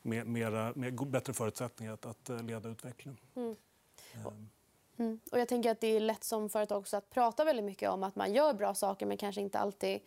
mer, 0.01 0.23
mera, 0.23 0.73
mer, 0.75 1.05
bättre 1.05 1.33
förutsättningar 1.33 1.93
att, 1.93 2.05
att 2.05 2.43
leda 2.43 2.69
utvecklingen. 2.69 3.19
Mm. 3.35 3.55
Ehm. 4.13 4.49
Mm. 4.97 5.19
Och 5.31 5.39
jag 5.39 5.47
tänker 5.47 5.71
att 5.71 5.81
Det 5.81 5.87
är 5.87 5.99
lätt 5.99 6.23
som 6.23 6.49
företag 6.49 6.79
också 6.79 6.97
att 6.97 7.09
prata 7.09 7.45
väldigt 7.45 7.65
mycket 7.65 7.89
om 7.89 8.03
att 8.03 8.15
man 8.15 8.33
gör 8.33 8.53
bra 8.53 8.75
saker 8.75 9.05
men 9.05 9.17
kanske 9.17 9.41
inte 9.41 9.59
alltid 9.59 9.93
eh, 9.93 10.01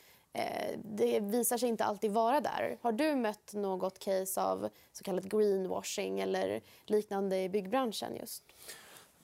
det 0.85 1.21
visar 1.21 1.59
sig 1.59 1.69
inte 1.69 1.85
alltid 1.85 2.11
vara 2.11 2.41
där. 2.41 2.79
Har 2.81 2.93
du 2.93 3.17
mött 3.17 3.53
något 3.55 3.99
case 3.99 4.43
av 4.43 4.69
så 4.93 5.05
kallat 5.05 5.25
greenwashing 5.25 6.21
eller 6.21 6.61
liknande 6.87 7.43
i 7.43 7.49
byggbranschen? 7.49 8.17
just? 8.17 8.45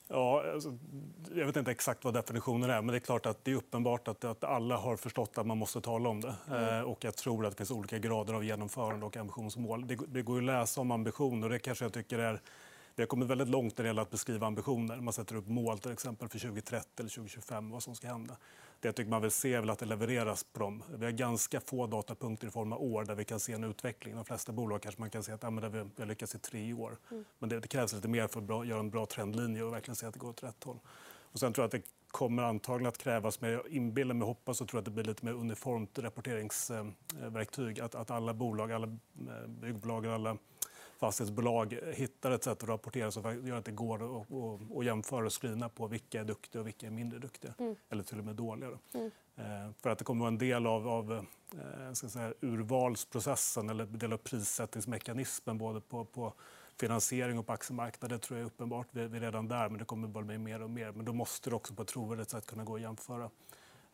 Ja, 0.08 0.52
alltså, 0.52 0.78
jag 1.34 1.46
vet 1.46 1.56
inte 1.56 1.70
exakt 1.70 2.04
vad 2.04 2.14
definitionen 2.14 2.70
är, 2.70 2.82
men 2.82 2.86
det 2.86 2.96
är 2.96 3.00
klart 3.00 3.26
att 3.26 3.44
det 3.44 3.50
är 3.50 3.54
uppenbart 3.54 4.08
att, 4.08 4.24
att 4.24 4.44
alla 4.44 4.76
har 4.76 4.96
förstått 4.96 5.38
att 5.38 5.46
man 5.46 5.58
måste 5.58 5.80
tala 5.80 6.08
om 6.08 6.20
det. 6.20 6.34
Mm. 6.48 6.78
Eh, 6.78 6.80
och 6.80 7.04
jag 7.04 7.16
tror 7.16 7.46
att 7.46 7.52
det 7.52 7.56
finns 7.56 7.70
olika 7.70 7.98
grader 7.98 8.34
av 8.34 8.44
genomförande 8.44 9.06
och 9.06 9.16
ambitionsmål. 9.16 9.86
Det, 9.86 9.98
det 10.08 10.22
går 10.22 10.38
att 10.38 10.44
läsa 10.44 10.80
om 10.80 10.90
ambitioner 10.90 11.48
det 11.48 11.58
kanske 11.58 11.84
jag 11.84 11.92
tycker 11.92 12.18
är 12.18 12.40
vi 12.94 13.02
har 13.02 13.06
kommit 13.06 13.28
väldigt 13.28 13.48
långt 13.48 13.78
när 13.78 13.82
det 13.82 13.88
gäller 13.88 14.02
att 14.02 14.10
beskriva 14.10 14.46
ambitioner. 14.46 14.96
Man 14.96 15.12
sätter 15.12 15.36
upp 15.36 15.48
mål 15.48 15.78
till 15.78 15.92
exempel 15.92 16.28
för 16.28 16.38
2030 16.38 16.88
eller 16.98 17.10
2025 17.10 17.70
vad 17.70 17.82
som 17.82 17.94
ska 17.94 18.08
hända. 18.08 18.36
Det 18.82 18.88
jag 18.88 18.96
tycker 18.96 19.10
man 19.10 19.22
vill 19.22 19.30
se 19.30 19.54
är 19.54 19.70
att 19.70 19.78
det 19.78 19.86
levereras 19.86 20.44
på 20.44 20.60
dem. 20.60 20.82
Vi 20.94 21.04
har 21.04 21.12
ganska 21.12 21.60
få 21.60 21.86
datapunkter 21.86 22.46
i 22.46 22.50
form 22.50 22.72
av 22.72 22.82
år 22.82 23.04
där 23.04 23.14
vi 23.14 23.24
kan 23.24 23.40
se 23.40 23.52
en 23.52 23.64
utveckling. 23.64 24.14
De 24.14 24.24
flesta 24.24 24.52
bolag 24.52 24.82
kanske 24.82 25.00
man 25.00 25.10
kan 25.10 25.22
se 25.22 25.32
att 25.32 25.42
ja, 25.42 25.50
men 25.50 25.72
vi 25.72 25.78
har 25.98 26.06
lyckats 26.06 26.34
i 26.34 26.38
tre 26.38 26.72
år. 26.72 26.98
Mm. 27.10 27.24
Men 27.38 27.48
det, 27.48 27.60
det, 27.60 27.68
krävs 27.68 27.92
lite 27.92 28.08
mer 28.08 28.28
för 28.28 28.60
att 28.60 28.66
göra 28.66 28.80
en 28.80 28.90
bra 28.90 29.06
trendlinje 29.06 29.62
och 29.62 29.72
verkligen 29.72 29.96
se 29.96 30.06
att 30.06 30.14
det 30.14 30.20
går 30.20 30.28
åt 30.28 30.42
rätt 30.42 30.64
håll. 30.64 30.78
Och 31.32 31.40
sen 31.40 31.52
tror 31.52 31.62
jag 31.62 31.66
att 31.66 31.72
det 31.72 31.90
kommer 32.08 32.42
antagligen 32.42 32.88
att 32.88 32.98
krävas, 32.98 33.40
men 33.40 33.50
jag 33.50 33.68
inbillar 33.68 34.14
mig 34.14 34.26
hoppas 34.26 34.60
och 34.60 34.68
tror 34.68 34.78
att 34.78 34.84
det 34.84 34.90
blir 34.90 35.04
lite 35.04 35.24
mer 35.24 35.32
uniformt 35.32 35.98
rapporteringsverktyg. 35.98 37.80
Att, 37.80 37.94
att 37.94 38.10
alla 38.10 38.34
bolag, 38.34 38.72
alla 38.72 38.86
eh, 38.86 39.48
byggbolag, 39.48 40.06
alla 40.06 40.36
fastighetsbolag 41.02 41.78
hittar 41.94 42.30
ett 42.30 42.44
sätt 42.44 42.62
att 42.62 42.68
rapportera 42.68 43.10
som 43.10 43.46
gör 43.46 43.56
att 43.56 43.64
det 43.64 43.72
går 43.72 44.20
att, 44.20 44.26
att 44.76 44.84
jämföra 44.84 45.26
och 45.26 45.42
screena 45.42 45.68
på 45.68 45.86
vilka 45.86 46.20
är 46.20 46.24
duktiga 46.24 46.60
och 46.60 46.66
vilka 46.66 46.86
är 46.86 46.90
mindre 46.90 47.18
duktiga. 47.18 47.54
Mm. 47.58 47.76
Eller 47.88 48.02
till 48.02 48.18
och 48.18 48.24
med 48.24 48.36
dåliga. 48.36 48.78
Mm. 48.94 49.10
Eh, 49.36 49.72
för 49.80 49.90
att 49.90 49.98
det 49.98 50.04
kommer 50.04 50.18
att 50.18 50.22
vara 50.22 50.28
en 50.28 50.38
del 50.38 50.66
av, 50.66 50.88
av 50.88 51.12
eh, 51.12 51.92
ska 51.92 52.08
säga, 52.08 52.34
urvalsprocessen 52.40 53.70
eller 53.70 53.86
del 53.86 54.12
av 54.12 54.16
prissättningsmekanismen 54.16 55.58
både 55.58 55.80
på, 55.80 56.04
på 56.04 56.32
finansiering 56.80 57.38
och 57.38 57.46
på 57.46 57.52
aktiemarknaden. 57.52 58.18
Det 58.18 58.24
tror 58.24 58.38
jag 58.38 58.44
är 58.44 58.46
uppenbart. 58.46 58.86
Vi 58.90 59.02
är 59.02 59.08
redan 59.08 59.48
där, 59.48 59.68
men 59.68 59.78
det 59.78 59.84
kommer 59.84 60.08
bara 60.08 60.24
bli 60.24 60.38
mer 60.38 60.62
och 60.62 60.70
mer. 60.70 60.92
Men 60.92 61.04
då 61.04 61.12
måste 61.12 61.50
det 61.50 61.56
också 61.56 61.74
på 61.74 61.82
ett 61.82 61.88
trovärdigt 61.88 62.30
sätt 62.30 62.46
kunna 62.46 62.64
gå 62.64 62.74
att 62.74 62.80
jämföra 62.80 63.30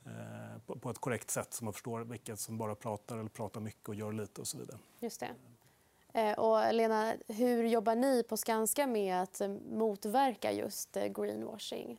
eh, 0.05 0.77
på 0.81 0.91
ett 0.91 0.99
korrekt 0.99 1.31
sätt 1.31 1.55
så 1.55 1.65
man 1.65 1.73
förstår 1.73 2.01
vilket 2.01 2.41
som 2.41 2.59
bara 2.59 2.75
pratar 2.75 3.19
eller 3.19 3.31
pratar 3.31 3.61
mycket 3.61 3.89
och 3.89 3.95
gör 3.95 4.13
lite 4.13 4.41
och 4.41 4.47
så 4.47 4.59
vidare. 4.59 4.79
Just 5.01 5.21
det. 5.21 5.35
Eh, 6.15 6.33
och 6.33 6.75
Lena, 6.75 7.15
hur 7.29 7.65
jobbar 7.65 7.95
ni 7.95 8.23
på 8.23 8.37
Skanska 8.37 8.87
med 8.87 9.23
att 9.23 9.41
eh, 9.41 9.49
motverka 9.71 10.53
just 10.53 10.97
eh, 10.97 11.07
greenwashing? 11.07 11.99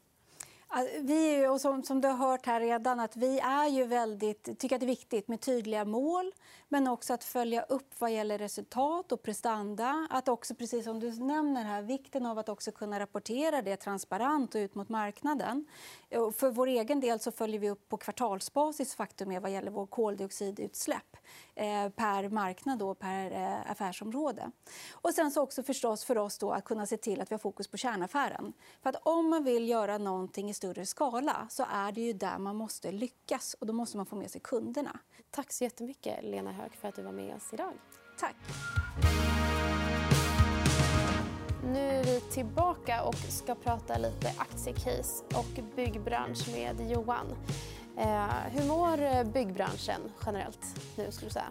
Vi, 1.01 1.47
och 1.47 1.61
som, 1.61 1.83
som 1.83 2.01
du 2.01 2.07
har 2.07 2.29
hört 2.29 2.45
här 2.45 2.59
redan, 2.59 2.99
att 2.99 3.15
vi 3.15 3.39
är 3.39 3.67
ju 3.67 3.85
väldigt, 3.85 4.59
tycker 4.59 4.75
att 4.75 4.79
det 4.79 4.85
är 4.85 4.87
viktigt 4.87 5.27
med 5.27 5.41
tydliga 5.41 5.85
mål 5.85 6.31
men 6.67 6.87
också 6.87 7.13
att 7.13 7.23
följa 7.23 7.61
upp 7.61 7.93
vad 7.99 8.11
gäller 8.11 8.37
resultat 8.37 9.11
och 9.11 9.21
prestanda. 9.21 10.07
Att 10.09 10.27
också, 10.27 10.55
precis 10.55 10.83
som 10.83 10.99
du 10.99 11.11
nämner 11.11 11.63
här, 11.63 11.81
vikten 11.81 12.25
av 12.25 12.37
att 12.37 12.49
också 12.49 12.71
kunna 12.71 12.99
rapportera 12.99 13.61
det 13.61 13.75
transparent 13.75 14.55
och 14.55 14.59
ut 14.59 14.75
mot 14.75 14.89
marknaden. 14.89 15.65
För 16.09 16.51
vår 16.51 16.67
egen 16.67 16.99
del 16.99 17.19
så 17.19 17.31
följer 17.31 17.59
vi 17.59 17.69
upp 17.69 17.89
på 17.89 17.97
kvartalsbasis 17.97 18.95
faktum 18.95 19.41
vad 19.41 19.51
gäller 19.51 19.71
vår 19.71 19.85
koldioxidutsläpp 19.85 21.17
eh, 21.55 21.89
per 21.89 22.29
marknad 22.29 22.81
och 22.81 22.99
per 22.99 23.31
eh, 23.31 23.71
affärsområde. 23.71 24.51
Och 24.91 25.13
sen 25.13 25.31
så 25.31 25.41
också 25.41 25.63
förstås 25.63 26.05
för 26.05 26.17
oss 26.17 26.37
då 26.37 26.51
att 26.51 26.63
kunna 26.63 26.85
se 26.85 26.97
till 26.97 27.21
att 27.21 27.31
vi 27.31 27.33
har 27.33 27.39
fokus 27.39 27.67
på 27.67 27.77
kärnaffären. 27.77 28.53
För 28.81 28.89
att 28.89 28.95
om 29.03 29.29
man 29.29 29.43
vill 29.43 29.69
göra 29.69 29.97
någonting 29.97 30.49
i 30.49 30.53
större 30.53 30.85
skala 30.85 31.47
så 31.49 31.65
är 31.71 31.91
det 31.91 32.01
ju 32.01 32.13
där 32.13 32.37
man 32.37 32.55
måste 32.55 32.91
lyckas 32.91 33.53
och 33.59 33.67
då 33.67 33.73
måste 33.73 33.97
man 33.97 34.05
få 34.05 34.15
med 34.15 34.31
sig 34.31 34.41
kunderna. 34.41 34.99
Tack 35.31 35.53
så 35.53 35.63
jättemycket 35.63 36.23
Lena 36.23 36.51
Hög 36.51 36.75
för 36.75 36.87
att 36.87 36.95
du 36.95 37.01
var 37.01 37.11
med 37.11 37.35
oss 37.35 37.53
idag. 37.53 37.73
Tack. 38.19 38.35
Nu 41.73 41.79
är 41.79 42.03
vi 42.03 42.19
tillbaka 42.19 43.03
och 43.03 43.15
ska 43.15 43.55
prata 43.55 43.97
lite 43.97 44.33
aktiecase 44.37 45.23
och 45.35 45.63
byggbransch 45.75 46.49
med 46.51 46.91
Johan. 46.91 47.25
Eh, 47.97 48.27
hur 48.51 48.67
mår 48.67 49.23
byggbranschen 49.23 50.01
generellt 50.25 50.59
nu 50.97 51.11
skulle 51.11 51.27
du 51.27 51.33
säga? 51.33 51.49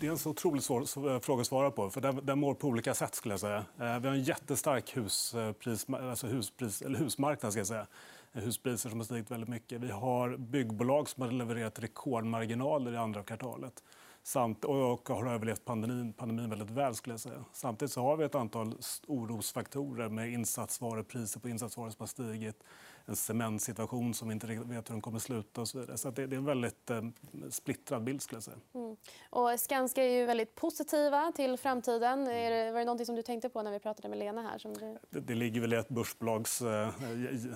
Det 0.00 0.06
är 0.06 0.10
en 0.10 0.18
så 0.18 0.30
otroligt 0.30 0.64
svår 0.64 1.10
eh, 1.10 1.20
fråga 1.20 1.40
att 1.40 1.46
svara 1.46 1.70
på. 1.70 1.90
för 1.90 2.00
Den, 2.00 2.20
den 2.22 2.38
mår 2.38 2.54
på 2.54 2.68
olika 2.68 2.94
sätt. 2.94 3.14
skulle 3.14 3.32
jag 3.32 3.40
säga. 3.40 3.56
Eh, 3.56 3.98
vi 3.98 4.08
har 4.08 4.14
en 4.14 4.22
jättestark 4.22 4.96
huspris, 4.96 5.88
eh, 5.88 6.10
alltså 6.10 6.26
huspris, 6.26 6.82
eller 6.82 6.98
husmarknad. 6.98 7.52
Ska 7.52 7.60
jag 7.60 7.66
säga 7.66 7.86
huspriser 8.32 8.90
som 8.90 8.98
har 8.98 9.04
stigit 9.04 9.30
väldigt 9.30 9.48
mycket. 9.48 9.80
Vi 9.80 9.90
har 9.90 10.36
byggbolag 10.36 11.08
som 11.08 11.22
har 11.22 11.30
levererat 11.30 11.78
rekordmarginaler 11.78 12.92
i 12.92 12.96
andra 12.96 13.22
kvartalet. 13.22 13.82
Samt, 14.24 14.64
och 14.64 15.08
har 15.08 15.26
överlevt 15.26 15.64
pandemin, 15.64 16.12
pandemin 16.12 16.50
väldigt 16.50 16.70
väl. 16.70 16.94
Skulle 16.94 17.12
jag 17.12 17.20
säga. 17.20 17.44
Samtidigt 17.52 17.92
så 17.92 18.02
har 18.02 18.16
vi 18.16 18.24
ett 18.24 18.34
antal 18.34 18.74
orosfaktorer 19.06 20.08
med 20.08 20.32
insatsvarupriser 20.32 21.40
på 21.40 21.48
insatsvaror 21.48 21.90
som 21.90 22.00
har 22.00 22.06
stigit 22.06 22.64
en 23.04 23.16
cementsituation 23.16 24.14
som 24.14 24.28
vi 24.28 24.34
inte 24.34 24.46
vet 24.46 24.90
hur 24.90 24.94
den 24.94 25.00
kommer 25.00 25.16
att 25.16 25.22
sluta. 25.22 25.60
Och 25.60 25.68
så 25.68 25.78
vidare. 25.78 25.98
Så 25.98 26.10
det, 26.10 26.22
är 26.22 26.34
en 26.34 26.44
väldigt 26.44 26.90
eh, 26.90 27.02
splittrad 27.50 28.04
bild. 28.04 28.22
Skulle 28.22 28.36
jag 28.36 28.42
säga. 28.42 28.56
Mm. 28.74 28.96
Och 29.30 29.60
Skanska 29.60 30.04
är 30.04 30.08
ju 30.08 30.26
väldigt 30.26 30.54
positiva 30.54 31.32
till 31.36 31.56
framtiden. 31.56 32.26
Är 32.26 32.50
det, 32.50 32.72
var 32.72 32.78
det 32.78 32.84
något 32.84 33.06
som 33.06 33.16
du 33.16 33.22
tänkte 33.22 33.48
på 33.48 33.62
när 33.62 33.72
vi 33.72 33.78
pratade 33.78 34.08
med 34.08 34.18
Lena? 34.18 34.42
här? 34.42 34.58
Som 34.58 34.74
du... 34.74 34.98
det, 35.10 35.20
det 35.20 35.34
ligger 35.34 35.60
väl 35.60 35.72
i 35.72 35.76
ett 35.76 35.88
börsbolags 35.88 36.62
eh, 36.62 36.88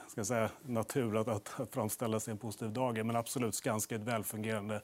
ska 0.09 0.25
säga, 0.25 0.51
natur 0.63 1.17
att, 1.17 1.29
att, 1.29 1.61
att 1.61 1.75
framställa 1.75 2.21
sig 2.21 2.33
en 2.33 2.39
positiv 2.39 2.73
dag. 2.73 3.07
Men 3.07 3.17
absolut, 3.17 3.55
Skanska 3.55 3.95
är 3.95 3.99
ett 3.99 4.07
välfungerande 4.07 4.83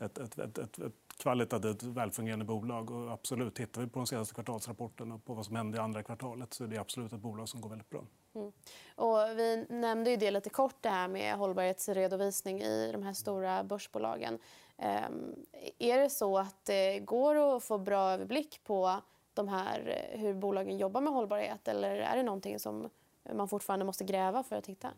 ett, 0.00 0.18
ett, 0.18 0.38
ett, 0.38 0.58
ett 0.58 0.78
kvalitativt 1.18 1.82
välfungerande 1.82 2.44
bolag. 2.44 2.90
Och 2.90 3.12
absolut, 3.12 3.54
tittar 3.54 3.80
vi 3.80 3.88
på 3.88 3.98
de 3.98 4.06
senaste 4.06 4.34
kvartalsrapporterna 4.34 5.14
och 5.14 5.24
på 5.24 5.34
vad 5.34 5.46
som 5.46 5.56
hände 5.56 5.78
i 5.78 5.80
andra 5.80 6.02
kvartalet 6.02 6.54
så 6.54 6.64
är 6.64 6.68
det 6.68 6.78
absolut 6.78 7.12
ett 7.12 7.20
bolag 7.20 7.48
som 7.48 7.60
går 7.60 7.68
väldigt 7.68 7.90
bra. 7.90 8.04
Mm. 8.34 8.52
Och 8.94 9.38
vi 9.38 9.66
nämnde 9.68 10.10
ju 10.10 10.16
det 10.16 10.30
lite 10.30 10.50
kort 10.50 10.76
det 10.80 10.88
här 10.88 11.08
med 11.08 11.36
hållbarhetsredovisning 11.36 12.60
i 12.60 12.92
de 12.92 13.02
här 13.02 13.12
stora 13.12 13.64
börsbolagen. 13.64 14.38
Um, 14.76 15.44
är 15.78 15.98
det 15.98 16.10
så 16.10 16.38
att 16.38 16.64
det 16.64 16.98
går 16.98 17.56
att 17.56 17.64
få 17.64 17.78
bra 17.78 18.10
överblick 18.10 18.60
på 18.64 19.00
de 19.34 19.48
här, 19.48 20.06
hur 20.12 20.34
bolagen 20.34 20.78
jobbar 20.78 21.00
med 21.00 21.12
hållbarhet 21.12 21.68
eller 21.68 21.96
är 21.96 22.16
det 22.16 22.22
någonting 22.22 22.58
som 22.58 22.90
man 23.34 23.48
fortfarande 23.48 23.84
måste 23.84 24.04
gräva 24.04 24.42
för 24.42 24.56
att 24.56 24.66
hitta? 24.66 24.88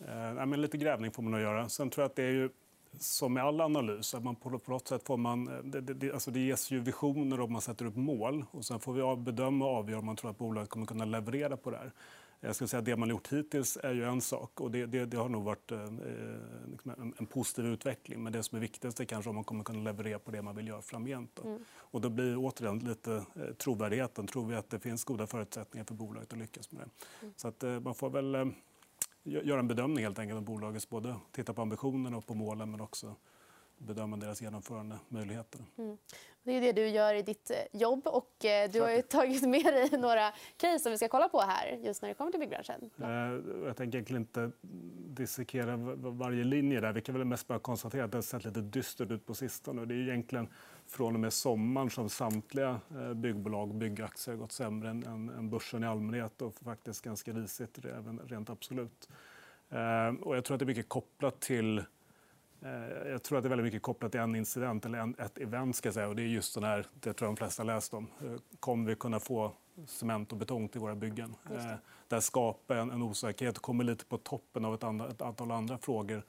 Eh, 0.00 0.46
men 0.46 0.62
lite 0.62 0.76
grävning 0.76 1.10
får 1.10 1.22
man 1.22 1.32
nog 1.32 1.40
göra. 1.40 1.68
Sen 1.68 1.90
tror 1.90 2.02
jag 2.02 2.08
att 2.08 2.16
det 2.16 2.22
är 2.22 2.30
ju 2.30 2.50
som 2.98 3.32
med 3.32 3.44
all 3.44 3.60
analys, 3.60 4.14
att 4.14 4.24
man 4.24 4.36
på 4.36 4.50
något 4.50 4.88
sätt 4.88 5.06
får 5.06 5.16
man, 5.16 5.44
det, 5.64 5.80
det, 5.80 6.12
alltså 6.12 6.30
det 6.30 6.40
ges 6.40 6.70
ju 6.70 6.80
visioner 6.80 7.40
och 7.40 7.50
man 7.50 7.60
sätter 7.60 7.84
upp 7.84 7.96
mål. 7.96 8.44
och 8.50 8.64
Sen 8.64 8.80
får 8.80 8.92
vi 8.92 9.22
bedöma 9.22 9.64
och 9.64 9.76
avgöra 9.76 9.98
om 9.98 10.06
man 10.06 10.16
tror 10.16 10.30
att 10.30 10.38
bolaget 10.38 10.70
kommer 10.70 10.86
kunna 10.86 11.04
leverera 11.04 11.56
på 11.56 11.70
det 11.70 11.76
här. 11.76 11.92
Jag 12.44 12.54
skulle 12.54 12.68
säga 12.68 12.78
att 12.78 12.84
det 12.84 12.96
man 12.96 13.08
gjort 13.08 13.32
hittills 13.32 13.78
är 13.82 13.94
ju 13.94 14.04
en 14.04 14.20
sak 14.20 14.60
och 14.60 14.70
det, 14.70 14.86
det, 14.86 15.04
det 15.04 15.16
har 15.16 15.28
nog 15.28 15.44
varit 15.44 15.72
eh, 15.72 15.90
liksom 16.70 16.90
en, 16.98 17.14
en, 17.18 17.26
positiv 17.26 17.66
utveckling. 17.66 18.22
Men 18.22 18.32
det 18.32 18.42
som 18.42 18.56
är 18.56 18.60
viktigast 18.60 19.00
är 19.00 19.04
kanske 19.04 19.28
om 19.28 19.34
man 19.34 19.44
kommer 19.44 19.64
kunna 19.64 19.82
leverera 19.82 20.18
på 20.18 20.30
det 20.30 20.42
man 20.42 20.56
vill 20.56 20.68
göra 20.68 20.82
framgent. 20.82 21.30
Då. 21.34 21.48
Mm. 21.48 21.64
Och 21.76 22.00
då 22.00 22.08
blir 22.08 22.36
återigen 22.36 22.78
lite 22.78 23.14
eh, 23.14 23.54
trovärdigheten. 23.58 24.26
Tror 24.26 24.46
vi 24.46 24.54
att 24.54 24.70
det 24.70 24.80
finns 24.80 25.04
goda 25.04 25.26
förutsättningar 25.26 25.84
för 25.84 25.94
bolaget 25.94 26.32
att 26.32 26.38
lyckas 26.38 26.72
med 26.72 26.82
det? 26.82 26.88
Mm. 27.22 27.34
Så 27.36 27.48
att, 27.48 27.62
eh, 27.62 27.80
man 27.80 27.94
får 27.94 28.10
väl 28.10 28.34
eh, 28.34 28.46
göra 29.24 29.58
en 29.58 29.68
bedömning 29.68 30.04
helt 30.04 30.18
enkelt 30.18 30.38
om 30.38 30.44
bolagets 30.44 30.88
både 30.88 31.16
titta 31.32 31.54
på 31.54 31.62
ambitionen 31.62 32.14
och 32.14 32.26
på 32.26 32.34
målen 32.34 32.70
men 32.70 32.80
också 32.80 33.14
bedöma 33.78 34.16
deras 34.16 34.42
genomförandemöjligheter. 34.42 35.64
Mm. 35.78 35.98
Det 36.44 36.52
är 36.52 36.60
det 36.60 36.72
du 36.72 36.88
gör 36.88 37.14
i 37.14 37.22
ditt 37.22 37.50
eh, 37.50 37.80
jobb. 37.80 38.06
och 38.06 38.44
eh, 38.44 38.70
Du 38.70 38.80
har 38.80 39.02
tagit 39.02 39.42
med 39.48 39.64
dig 39.64 39.98
några 39.98 40.32
case 40.56 40.78
som 40.78 40.92
vi 40.92 40.98
ska 40.98 41.08
kolla 41.08 41.28
på 41.28 41.40
här 41.40 41.78
just 41.82 42.02
när 42.02 42.08
det 42.08 42.14
kommer 42.14 42.30
till 42.30 42.40
byggbranschen. 42.40 42.90
Eh, 43.02 43.66
jag 43.66 43.76
tänker 43.76 43.98
egentligen 43.98 44.22
inte 44.22 44.50
dissekera 45.08 45.76
varje 45.96 46.44
linje. 46.44 46.80
där. 46.80 46.92
Vi 46.92 47.00
kan 47.00 47.14
väl 47.14 47.24
mest 47.24 47.46
bara 47.46 47.58
konstatera 47.58 48.04
att 48.04 48.12
det 48.12 48.16
har 48.16 48.22
sett 48.22 48.44
lite 48.44 48.60
dystert 48.60 49.10
ut 49.10 49.26
på 49.26 49.34
sistone. 49.34 49.84
Det 49.84 49.94
är 49.94 49.98
egentligen 49.98 50.48
från 50.86 51.14
och 51.14 51.20
med 51.20 51.32
sommaren 51.32 51.90
som 51.90 52.08
samtliga 52.08 52.80
byggbolag 53.14 53.68
och 53.68 53.74
byggaktier 53.74 54.34
har 54.34 54.40
gått 54.40 54.52
sämre 54.52 54.88
än, 54.88 55.50
börsen 55.50 55.84
i 55.84 55.86
allmänhet 55.86 56.42
och 56.42 56.54
faktiskt 56.54 57.04
ganska 57.04 57.32
risigt 57.32 57.84
även 57.84 58.18
rent 58.18 58.50
absolut. 58.50 59.08
Och 60.20 60.36
jag 60.36 60.44
tror 60.44 60.54
att 60.54 60.58
det 60.58 60.64
är 60.64 60.66
mycket 60.66 60.88
kopplat 60.88 61.40
till 61.40 61.82
jag 63.06 63.22
tror 63.22 63.38
att 63.38 63.44
det 63.44 63.46
är 63.46 63.50
väldigt 63.50 63.64
mycket 63.64 63.82
kopplat 63.82 64.12
till 64.12 64.20
en 64.20 64.36
incident 64.36 64.86
eller 64.86 64.98
en, 64.98 65.14
ett 65.18 65.38
event. 65.38 65.76
Ska 65.76 65.92
säga. 65.92 66.08
Och 66.08 66.16
det 66.16 66.22
är 66.22 66.26
just 66.26 66.54
den 66.54 66.64
här, 66.64 66.86
det 66.94 67.12
tror 67.12 67.28
jag 67.28 67.36
de 67.36 67.36
flesta 67.36 67.62
har 67.62 67.66
läst 67.66 67.94
om. 67.94 68.06
Eh, 68.20 68.36
kommer 68.60 68.88
vi 68.88 68.96
kunna 68.96 69.20
få 69.20 69.52
cement 69.86 70.32
och 70.32 70.38
betong 70.38 70.68
till 70.68 70.80
våra 70.80 70.94
byggen? 70.94 71.34
Det. 71.48 71.54
Eh, 71.54 71.74
det 72.08 72.20
skapar 72.20 72.76
en, 72.76 72.90
en 72.90 73.02
osäkerhet 73.02 73.56
och 73.56 73.62
kommer 73.62 73.84
lite 73.84 74.04
på 74.04 74.18
toppen 74.18 74.64
av 74.64 74.74
ett, 74.74 74.84
andra, 74.84 75.08
ett 75.08 75.22
antal 75.22 75.50
andra 75.50 75.78
frågor. 75.78 76.22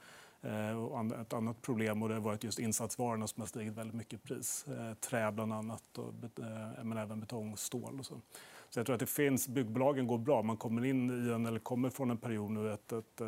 Och 0.91 1.21
ett 1.21 1.33
annat 1.33 1.61
problem 1.61 2.03
och 2.03 2.09
det 2.09 2.15
har 2.15 2.21
varit 2.21 2.43
just 2.43 2.59
insatsvarorna 2.59 3.27
som 3.27 3.41
har 3.41 3.47
stigit 3.47 3.73
väldigt 3.73 3.95
mycket 3.95 4.13
i 4.13 4.17
pris. 4.17 4.65
Trä 4.99 5.31
bland 5.31 5.53
annat, 5.53 5.97
och, 5.97 6.13
men 6.83 6.97
även 6.97 7.19
betong 7.19 7.53
och 7.53 7.59
stål. 7.59 7.99
Och 7.99 8.05
så. 8.05 8.21
så 8.69 8.79
jag 8.79 8.85
tror 8.85 8.93
att 8.93 8.99
det 8.99 9.05
finns, 9.05 9.47
byggbolagen 9.47 10.07
går 10.07 10.17
bra. 10.17 10.41
Man 10.41 10.57
kommer 10.57 10.85
in 10.85 11.27
i 11.27 11.33
en, 11.33 11.45
eller 11.45 11.59
kommer 11.59 11.89
från 11.89 12.11
en 12.11 12.17
period 12.17 12.51
nu, 12.51 12.73
ett, 12.73 12.91
ett 12.91 13.21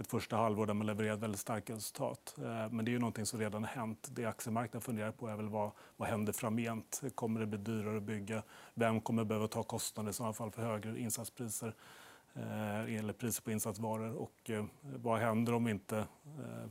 ett 0.00 0.10
första 0.10 0.36
halvår 0.36 0.66
där 0.66 0.74
man 0.74 0.86
levererat 0.86 1.18
väldigt 1.18 1.40
starka 1.40 1.74
resultat. 1.74 2.34
Eh, 2.38 2.44
men 2.44 2.84
det 2.84 2.90
är 2.90 2.92
ju 2.92 2.98
någonting 2.98 3.26
som 3.26 3.40
redan 3.40 3.64
har 3.64 3.70
hänt. 3.70 4.08
Det 4.10 4.24
aktiemarknaden 4.24 4.80
funderar 4.80 5.12
på 5.12 5.28
är 5.28 5.36
väl 5.36 5.48
vad, 5.48 5.70
vad 5.96 6.08
händer 6.08 6.32
framgent? 6.32 7.02
Kommer 7.14 7.40
det 7.40 7.46
bli 7.46 7.58
dyrare 7.58 7.96
att 7.96 8.02
bygga? 8.02 8.42
Vem 8.74 9.00
kommer 9.00 9.24
behöva 9.24 9.48
ta 9.48 9.62
kostnader 9.62 10.10
i 10.10 10.12
sådana 10.12 10.32
fall 10.32 10.50
för 10.50 10.62
högre 10.62 11.00
insatspriser? 11.00 11.74
Eh, 12.34 12.98
eller 12.98 13.12
priser 13.12 13.42
på 13.42 13.50
insatsvaror. 13.50 14.14
Och 14.14 14.50
eh, 14.50 14.64
vad 14.82 15.18
händer 15.18 15.54
om 15.54 15.64
vi 15.64 15.70
inte 15.70 16.04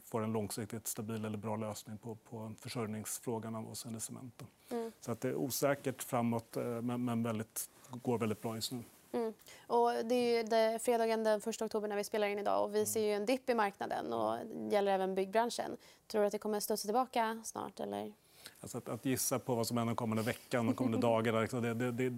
får 0.06 0.22
en 0.24 0.32
långsiktigt 0.32 0.88
stabil 0.88 1.26
eller 1.26 1.38
bra 1.38 1.56
lösning 1.56 1.98
på, 1.98 2.16
på 2.16 2.54
försörjningsfrågan 2.60 3.56
avseende 3.56 4.00
cement? 4.00 4.44
Mm. 4.72 4.92
Så 5.00 5.12
att 5.12 5.22
det 5.22 5.30
är 5.30 5.36
osäkert 5.36 6.04
framåt, 6.04 6.58
men, 6.82 7.06
men 7.06 7.24
väldigt, 7.24 7.70
går 7.90 8.18
väldigt 8.18 8.42
bra 8.42 8.56
just 8.56 8.72
nu. 8.72 8.84
Mm. 9.12 9.34
Och 9.68 9.92
det 10.06 10.16
är 10.16 10.44
det, 10.44 10.80
fredagen 10.80 11.24
den 11.24 11.40
1 11.40 11.62
oktober 11.62 11.88
när 11.88 11.96
vi 11.96 12.04
spelar 12.04 12.28
in 12.28 12.40
idag 12.40 12.64
och 12.64 12.76
vi 12.76 12.86
ser 12.86 13.02
ju 13.02 13.14
en 13.14 13.26
dipp 13.26 13.50
i 13.50 13.54
marknaden 13.54 14.14
och 14.14 14.38
det 14.46 14.76
gäller 14.76 14.92
även 14.92 15.16
byggbranschen. 15.16 15.78
Tror 16.08 16.22
du 16.22 16.28
att 16.28 16.32
det 16.32 16.38
kommer 16.38 16.60
studsa 16.60 16.86
tillbaka 16.86 17.42
snart? 17.46 17.80
Eller? 17.80 18.14
Alltså 18.62 18.78
att, 18.78 18.90
att, 18.90 19.06
gissa 19.06 19.40
på 19.40 19.56
vad 19.56 19.68
som 19.68 19.78
händer 19.78 19.96
kommande 19.96 20.24
veckan 20.24 20.70
och 20.70 20.76
kommande 20.76 20.98
dagar, 20.98 21.42
liksom, 21.42 21.62
det, 21.62 21.74
det, 21.74 21.92
det, 21.92 22.12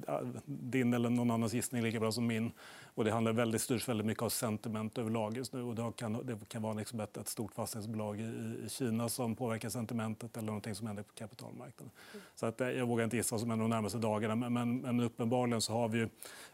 din 0.46 0.94
eller 0.94 1.10
någon 1.10 1.32
annans 1.32 1.54
gissning 1.54 1.82
är 1.82 1.86
lika 1.86 2.00
bra 2.00 2.12
som 2.12 2.28
min. 2.28 2.52
Och 2.96 3.04
det 3.04 3.12
handlar 3.12 3.34
väldigt, 3.34 3.62
styrs 3.62 3.90
väldigt 3.90 4.08
mycket 4.08 4.24
av 4.24 4.30
sentiment 4.30 4.98
överlag 4.98 5.38
just 5.38 5.54
nu. 5.54 5.64
Och 5.64 5.76
det, 5.76 5.92
kan, 5.96 6.26
det 6.26 6.50
kan 6.50 6.62
vara 6.62 6.74
liksom 6.74 7.00
ett, 7.00 7.18
ett 7.18 7.28
stort 7.28 7.54
fastighetsbolag 7.54 8.20
i, 8.20 8.24
i, 8.66 8.70
Kina 8.70 9.10
som 9.10 9.36
påverkar 9.36 9.70
sentimentet 9.70 10.38
eller 10.38 10.46
någonting 10.46 10.76
som 10.76 10.88
händer 10.88 11.04
på 11.04 11.14
kapitalmarknaden. 11.14 11.92
Så 12.36 12.46
att, 12.46 12.62
eh, 12.62 12.70
jag 12.70 12.86
vågar 12.86 13.04
inte 13.04 13.18
gissa 13.18 13.34
vad 13.34 13.42
som 13.42 13.50
händer 13.50 13.64
de 13.64 13.70
närmaste 13.70 13.98
dagarna. 13.98 14.36
Men, 14.36 14.54
men, 14.54 14.78
men 14.78 15.00
uppenbarligen 15.00 15.62
så 15.62 15.74
har 15.74 15.90
vi 15.90 16.08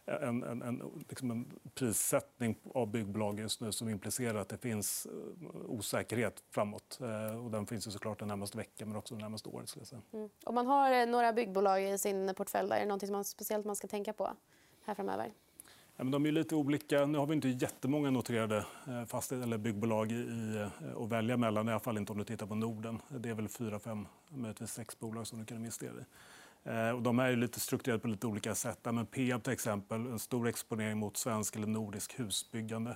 en, 0.05 0.43
en, 0.43 0.61
en, 0.61 0.81
liksom 1.09 1.31
en 1.31 1.45
prissättning 1.73 2.55
av 2.73 2.87
byggbolag 2.87 3.39
just 3.39 3.61
nu 3.61 3.71
som 3.71 3.89
implicerar 3.89 4.39
att 4.39 4.49
det 4.49 4.57
finns 4.57 5.05
eh, 5.05 5.47
osäkerhet 5.67 6.43
framåt. 6.51 6.99
Eh, 7.01 7.45
och 7.45 7.51
den 7.51 7.65
finns 7.65 7.87
ju 7.87 7.91
såklart 7.91 8.19
den 8.19 8.27
närmaste 8.27 8.57
veckan 8.57 8.87
men 8.87 8.97
också 8.97 9.15
det 9.15 9.21
närmaste 9.21 9.49
året. 9.49 9.76
Mm. 10.13 10.29
Om 10.43 10.55
man 10.55 10.67
har 10.67 11.05
några 11.05 11.33
byggbolag 11.33 11.83
i 11.83 11.97
sin 11.97 12.33
portfölj, 12.35 12.71
är 12.71 12.79
det 12.79 12.85
något 12.85 13.09
man 13.09 13.23
speciellt 13.23 13.65
man 13.65 13.75
ska 13.75 13.87
tänka 13.87 14.13
på 14.13 14.29
här 14.85 14.95
framöver? 14.95 15.31
Ja, 15.97 16.03
men 16.03 16.11
de 16.11 16.25
är 16.25 16.31
lite 16.31 16.55
olika. 16.55 17.05
Nu 17.05 17.17
har 17.17 17.25
vi 17.25 17.33
inte 17.33 17.49
jättemånga 17.49 18.09
noterade 18.09 18.65
eh, 18.87 19.05
fastigheter 19.05 19.47
eller 19.47 19.57
byggbolag 19.57 20.11
i, 20.11 20.55
eh, 20.57 21.03
att 21.03 21.09
välja 21.09 21.37
mellan. 21.37 21.67
I 21.67 21.71
alla 21.71 21.79
fall 21.79 21.97
inte 21.97 22.11
om 22.11 22.17
du 22.17 22.23
tittar 22.23 22.45
på 22.45 22.55
Norden. 22.55 23.01
Det 23.09 23.29
är 23.29 23.33
väl 23.33 23.47
fyra, 23.47 23.79
fem, 23.79 24.07
möjligtvis 24.29 24.71
sex 24.71 24.99
bolag 24.99 25.27
som 25.27 25.39
du 25.39 25.45
kan 25.45 25.57
investera 25.57 25.91
i. 25.91 26.05
Eh, 26.69 26.89
och 26.89 27.01
de 27.01 27.19
är 27.19 27.35
lite 27.35 27.59
strukturerade 27.59 28.01
på 28.01 28.07
lite 28.07 28.27
olika 28.27 28.55
sätt. 28.55 28.79
Men 28.83 29.05
Peab 29.05 29.43
till 29.43 29.53
exempel, 29.53 30.05
en 30.05 30.19
stor 30.19 30.47
exponering 30.47 30.97
mot 30.97 31.17
svensk 31.17 31.55
eller 31.55 31.67
nordisk 31.67 32.19
husbyggande. 32.19 32.95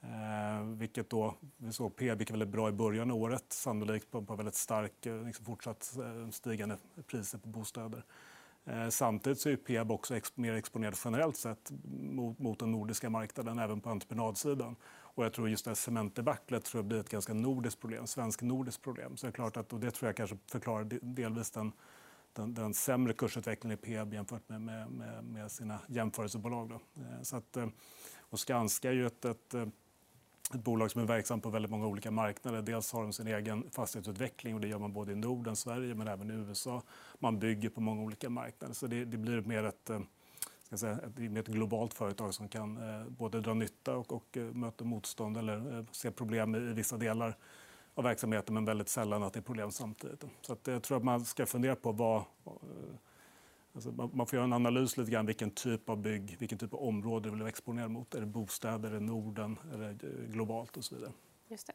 Eh, 0.00 0.64
vilket 0.64 1.10
då, 1.10 1.34
vi 1.56 1.72
såg 1.72 1.96
Peab 1.96 2.20
gick 2.20 2.30
väldigt 2.30 2.48
bra 2.48 2.68
i 2.68 2.72
början 2.72 3.10
av 3.10 3.16
året, 3.16 3.44
sannolikt 3.48 4.10
på, 4.10 4.22
på 4.22 4.36
väldigt 4.36 4.54
stark, 4.54 5.06
eh, 5.06 5.22
liksom 5.22 5.44
fortsatt 5.44 5.96
eh, 5.96 6.30
stigande 6.30 6.76
priser 7.06 7.38
på 7.38 7.48
bostäder. 7.48 8.04
Eh, 8.64 8.88
samtidigt 8.88 9.40
så 9.40 9.48
är 9.48 9.56
Peab 9.56 9.92
också 9.92 10.20
mer 10.34 10.54
exponerad 10.54 10.96
generellt 11.04 11.36
sett 11.36 11.72
mot, 12.00 12.38
mot 12.38 12.58
den 12.58 12.72
nordiska 12.72 13.10
marknaden, 13.10 13.58
även 13.58 13.80
på 13.80 13.90
entreprenadsidan. 13.90 14.76
Och 15.16 15.24
jag 15.24 15.32
tror 15.32 15.48
just 15.48 15.64
det 15.64 15.70
här 15.70 15.74
cementdebaclet 15.74 16.64
tror 16.64 16.78
jag 16.78 16.86
blir 16.86 17.00
ett 17.00 17.08
ganska 17.08 17.34
nordiskt 17.34 17.80
problem, 17.80 18.06
svensk-nordiskt 18.06 18.82
problem. 18.82 19.16
Så 19.16 19.26
det, 19.26 19.30
är 19.30 19.32
klart 19.32 19.56
att, 19.56 19.72
och 19.72 19.80
det 19.80 19.90
tror 19.90 20.08
jag 20.08 20.16
kanske 20.16 20.36
förklarar 20.50 20.84
delvis 21.00 21.50
den, 21.50 21.72
den, 22.32 22.54
den 22.54 22.74
sämre 22.74 23.12
kursutvecklingen 23.12 23.78
i 23.78 23.82
Peab 23.82 24.14
jämfört 24.14 24.48
med, 24.48 24.60
med, 24.60 24.90
med, 24.90 25.24
med 25.24 25.50
sina 25.50 25.78
jämförelsebolag. 25.88 26.68
Då. 26.68 27.02
Eh, 27.02 27.22
så 27.22 27.36
att, 27.36 27.56
eh, 27.56 27.68
och 28.18 28.38
Skanska 28.38 28.88
är 28.88 28.94
ju 28.94 29.06
ett, 29.06 29.24
ett 29.24 29.54
ett 30.54 30.64
bolag 30.64 30.90
som 30.90 31.02
är 31.02 31.06
verksamt 31.06 31.42
på 31.42 31.50
väldigt 31.50 31.70
många 31.70 31.86
olika 31.86 32.10
marknader. 32.10 32.62
Dels 32.62 32.92
har 32.92 33.02
de 33.02 33.12
sin 33.12 33.26
egen 33.26 33.70
fastighetsutveckling 33.70 34.54
och 34.54 34.60
det 34.60 34.68
gör 34.68 34.78
man 34.78 34.92
både 34.92 35.12
i 35.12 35.14
Norden, 35.14 35.56
Sverige 35.56 35.94
men 35.94 36.08
även 36.08 36.30
i 36.30 36.34
USA. 36.34 36.82
Man 37.18 37.38
bygger 37.38 37.68
på 37.68 37.80
många 37.80 38.02
olika 38.02 38.30
marknader. 38.30 38.74
Så 38.74 38.86
det, 38.86 39.04
det 39.04 39.16
blir 39.16 39.40
mer 39.40 39.64
ett, 39.64 39.90
eh, 39.90 40.00
ska 40.62 40.76
säga, 40.76 40.92
ett, 40.92 41.36
ett 41.38 41.46
globalt 41.46 41.94
företag 41.94 42.34
som 42.34 42.48
kan 42.48 42.76
eh, 42.76 43.06
både 43.08 43.40
dra 43.40 43.54
nytta 43.54 43.96
och, 43.96 44.12
och 44.12 44.36
eh, 44.36 44.44
möta 44.44 44.84
motstånd 44.84 45.36
eller 45.36 45.78
eh, 45.78 45.84
se 45.92 46.10
problem 46.10 46.54
i, 46.54 46.58
i 46.58 46.72
vissa 46.72 46.96
delar 46.96 47.36
av 47.94 48.04
verksamheten 48.04 48.54
men 48.54 48.64
väldigt 48.64 48.88
sällan 48.88 49.22
att 49.22 49.32
det 49.32 49.40
är 49.40 49.42
problem 49.42 49.70
samtidigt. 49.70 50.24
Så 50.42 50.52
att 50.52 50.66
jag 50.66 50.82
tror 50.82 50.96
att 50.96 51.04
man 51.04 51.24
ska 51.24 51.46
fundera 51.46 51.76
på 51.76 51.92
vad 51.92 52.16
eh, 52.16 52.52
Alltså 53.76 53.90
man 54.12 54.26
får 54.26 54.36
göra 54.36 54.44
en 54.44 54.52
analys 54.52 54.96
lite 54.96 55.10
grann 55.10 55.26
vilken 55.26 55.50
typ 55.50 55.88
av 55.88 55.96
bygg, 55.96 56.36
vilken 56.38 56.58
typ 56.58 56.74
av 56.74 56.82
område 56.82 57.30
du 57.30 57.36
vill 57.36 57.46
exponera 57.46 57.88
mot. 57.88 58.14
Är 58.14 58.20
det 58.20 58.26
bostäder, 58.26 58.88
är 58.88 58.94
det 58.94 59.00
Norden, 59.00 59.58
är 59.72 59.78
det 59.78 60.06
eh, 60.06 60.30
globalt 60.32 60.76
och 60.76 60.84
så 60.84 60.94
vidare. 60.94 61.12
Just 61.48 61.66
det. 61.66 61.72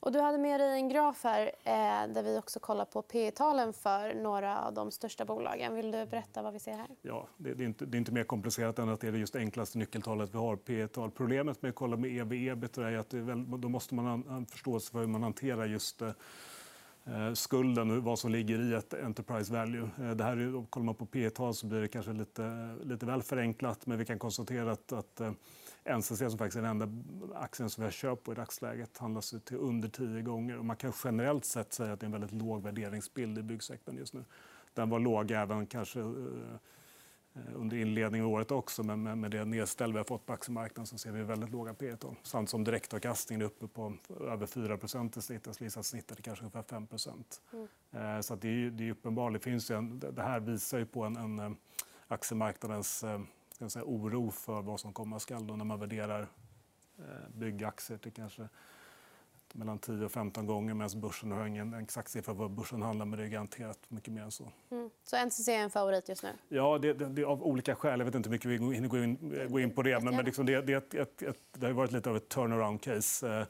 Och 0.00 0.12
du 0.12 0.20
hade 0.20 0.38
med 0.38 0.60
dig 0.60 0.72
en 0.72 0.88
graf 0.88 1.24
här 1.24 1.42
eh, 1.64 2.12
där 2.14 2.22
vi 2.22 2.38
också 2.38 2.60
kollar 2.60 2.84
på 2.84 3.02
P 3.02 3.30
talen 3.30 3.72
för 3.72 4.14
några 4.14 4.58
av 4.62 4.74
de 4.74 4.90
största 4.90 5.24
bolagen. 5.24 5.74
Vill 5.74 5.90
du 5.90 6.06
berätta 6.06 6.42
vad 6.42 6.52
vi 6.52 6.58
ser 6.58 6.76
här? 6.76 6.88
Ja, 7.02 7.28
det, 7.36 7.54
det, 7.54 7.64
är, 7.64 7.66
inte, 7.66 7.86
det 7.86 7.96
är 7.96 7.98
inte 7.98 8.12
mer 8.12 8.24
komplicerat 8.24 8.78
än 8.78 8.88
att 8.88 9.00
det 9.00 9.08
är 9.08 9.12
det 9.12 9.18
just 9.18 9.36
enklaste 9.36 9.78
nyckeltalet 9.78 10.34
vi 10.34 10.38
har, 10.38 10.56
P 10.56 10.88
tal. 10.88 11.10
Problemet 11.10 11.62
med 11.62 11.68
att 11.68 11.74
kolla 11.74 11.96
med 11.96 12.10
EV 12.10 12.32
ebit 12.32 12.78
är 12.78 12.98
att 12.98 13.14
väl, 13.14 13.60
då 13.60 13.68
måste 13.68 13.94
man 13.94 14.06
ha 14.06 14.36
en 14.36 14.46
förståelse 14.46 14.92
för 14.92 14.98
hur 14.98 15.06
man 15.06 15.22
hanterar 15.22 15.66
just 15.66 16.02
Eh, 16.02 16.12
Eh, 17.08 17.32
skulden 17.32 17.90
och 17.90 18.02
vad 18.02 18.18
som 18.18 18.30
ligger 18.30 18.60
i 18.60 18.74
ett 18.74 18.94
enterprise 18.94 19.52
value. 19.52 19.90
Eh, 20.00 20.10
det 20.10 20.24
här 20.24 20.36
är, 20.36 20.66
kollar 20.66 20.84
man 20.84 20.94
på 20.94 21.06
P 21.06 21.30
tal 21.30 21.54
så 21.54 21.66
blir 21.66 21.80
det 21.80 21.88
kanske 21.88 22.12
lite, 22.12 22.76
lite 22.84 23.06
väl 23.06 23.22
förenklat 23.22 23.86
men 23.86 23.98
vi 23.98 24.04
kan 24.04 24.18
konstatera 24.18 24.72
att, 24.72 24.92
att 24.92 25.20
eh, 25.20 25.32
NCC 25.96 26.18
som 26.18 26.38
faktiskt 26.38 26.56
är 26.56 26.62
den 26.62 26.80
enda 26.80 26.88
aktien 27.34 27.70
som 27.70 27.82
vi 27.82 27.86
har 27.86 27.92
köpt 27.92 28.24
på 28.24 28.32
i 28.32 28.34
dagsläget 28.34 28.98
handlas 28.98 29.34
till 29.44 29.56
under 29.56 29.88
tio 29.88 30.22
gånger. 30.22 30.58
Och 30.58 30.64
man 30.64 30.76
kan 30.76 30.92
generellt 31.04 31.44
sett 31.44 31.72
säga 31.72 31.92
att 31.92 32.00
det 32.00 32.04
är 32.04 32.08
en 32.08 32.12
väldigt 32.12 32.32
låg 32.32 32.62
värderingsbild 32.62 33.38
i 33.38 33.42
byggsektorn 33.42 33.96
just 33.96 34.14
nu. 34.14 34.24
Den 34.74 34.90
var 34.90 34.98
låg 34.98 35.30
även 35.30 35.66
kanske 35.66 36.00
Eh, 36.00 36.56
under 37.54 37.76
inledningen 37.76 38.26
av 38.26 38.32
året 38.32 38.50
också. 38.50 38.82
Men 38.82 39.20
med 39.20 39.30
det 39.30 39.44
nedställ 39.44 39.92
vi 39.92 39.98
har 39.98 40.04
fått 40.04 40.26
på 40.26 40.32
aktiemarknaden 40.32 40.86
så 40.86 40.98
ser 40.98 41.12
vi 41.12 41.22
väldigt 41.22 41.50
låga 41.50 41.74
P 41.74 41.96
tal. 41.96 42.14
Samt 42.22 42.50
som 42.50 42.64
direktavkastningen 42.64 43.42
är 43.42 43.46
uppe 43.46 43.68
på 43.68 43.94
över 44.20 44.46
4 44.46 44.78
i 45.16 45.20
snitt. 45.20 45.46
Jag 45.46 45.54
skulle 45.54 45.66
gissa 45.66 45.80
att 45.80 45.86
snittet 45.86 46.18
är 46.18 46.22
kanske 46.22 46.44
ungefär 46.44 46.62
5 46.62 46.86
mm. 47.52 47.68
Eh, 47.90 48.20
så 48.20 48.34
det 48.34 48.48
är, 48.48 48.70
det 48.70 48.88
är 48.88 48.90
uppenbart. 48.90 49.32
Det, 49.32 49.38
finns 49.38 49.70
en, 49.70 49.98
det 49.98 50.22
här 50.22 50.40
visar 50.40 50.78
ju 50.78 50.86
på 50.86 51.04
en, 51.04 51.16
en 51.16 51.38
eh, 51.38 51.50
aktiemarknadens 52.08 53.04
säga, 53.68 53.84
oro 53.84 54.30
för 54.30 54.62
vad 54.62 54.80
som 54.80 54.92
komma 54.92 55.18
skall 55.18 55.56
när 55.56 55.64
man 55.64 55.80
värderar 55.80 56.28
byggaktier 57.28 57.98
till 57.98 58.12
kanske 58.12 58.48
mellan 59.54 59.78
10 59.78 60.04
och 60.04 60.12
15 60.12 60.46
gånger 60.46 60.74
medan 60.74 61.00
börsen 61.00 61.32
har 61.32 61.46
ingen 61.46 61.74
exakt 61.74 62.10
siffra 62.10 62.34
vad 62.34 62.50
börsen 62.50 62.82
handlar 62.82 63.06
men 63.06 63.18
det 63.18 63.24
är 63.24 63.28
garanterat 63.28 63.78
mycket 63.88 64.12
mer 64.12 64.22
än 64.22 64.30
så. 64.30 64.52
Mm. 64.70 64.90
Så 65.04 65.16
NCC 65.16 65.48
är 65.48 65.58
en 65.58 65.70
favorit 65.70 66.08
just 66.08 66.22
nu? 66.22 66.28
Ja, 66.48 66.78
det, 66.78 66.92
det, 66.92 67.06
det, 67.06 67.24
av 67.24 67.42
olika 67.42 67.74
skäl. 67.74 68.00
Jag 68.00 68.06
vet 68.06 68.14
inte 68.14 68.28
hur 68.28 68.34
mycket 68.34 68.50
vi 68.50 68.74
hinner 68.74 68.88
gå 68.88 68.98
in, 68.98 69.48
gå 69.50 69.60
in 69.60 69.70
på 69.70 69.82
det. 69.82 70.04
Men, 70.04 70.16
men 70.16 70.24
liksom 70.24 70.46
det, 70.46 70.60
det, 70.60 70.72
ett, 70.72 70.94
ett, 70.94 71.22
ett, 71.22 71.38
det 71.52 71.66
har 71.66 71.72
varit 71.72 71.92
lite 71.92 72.10
av 72.10 72.16
ett 72.16 72.28
turnaround-case. 72.28 73.40
Eh, 73.40 73.46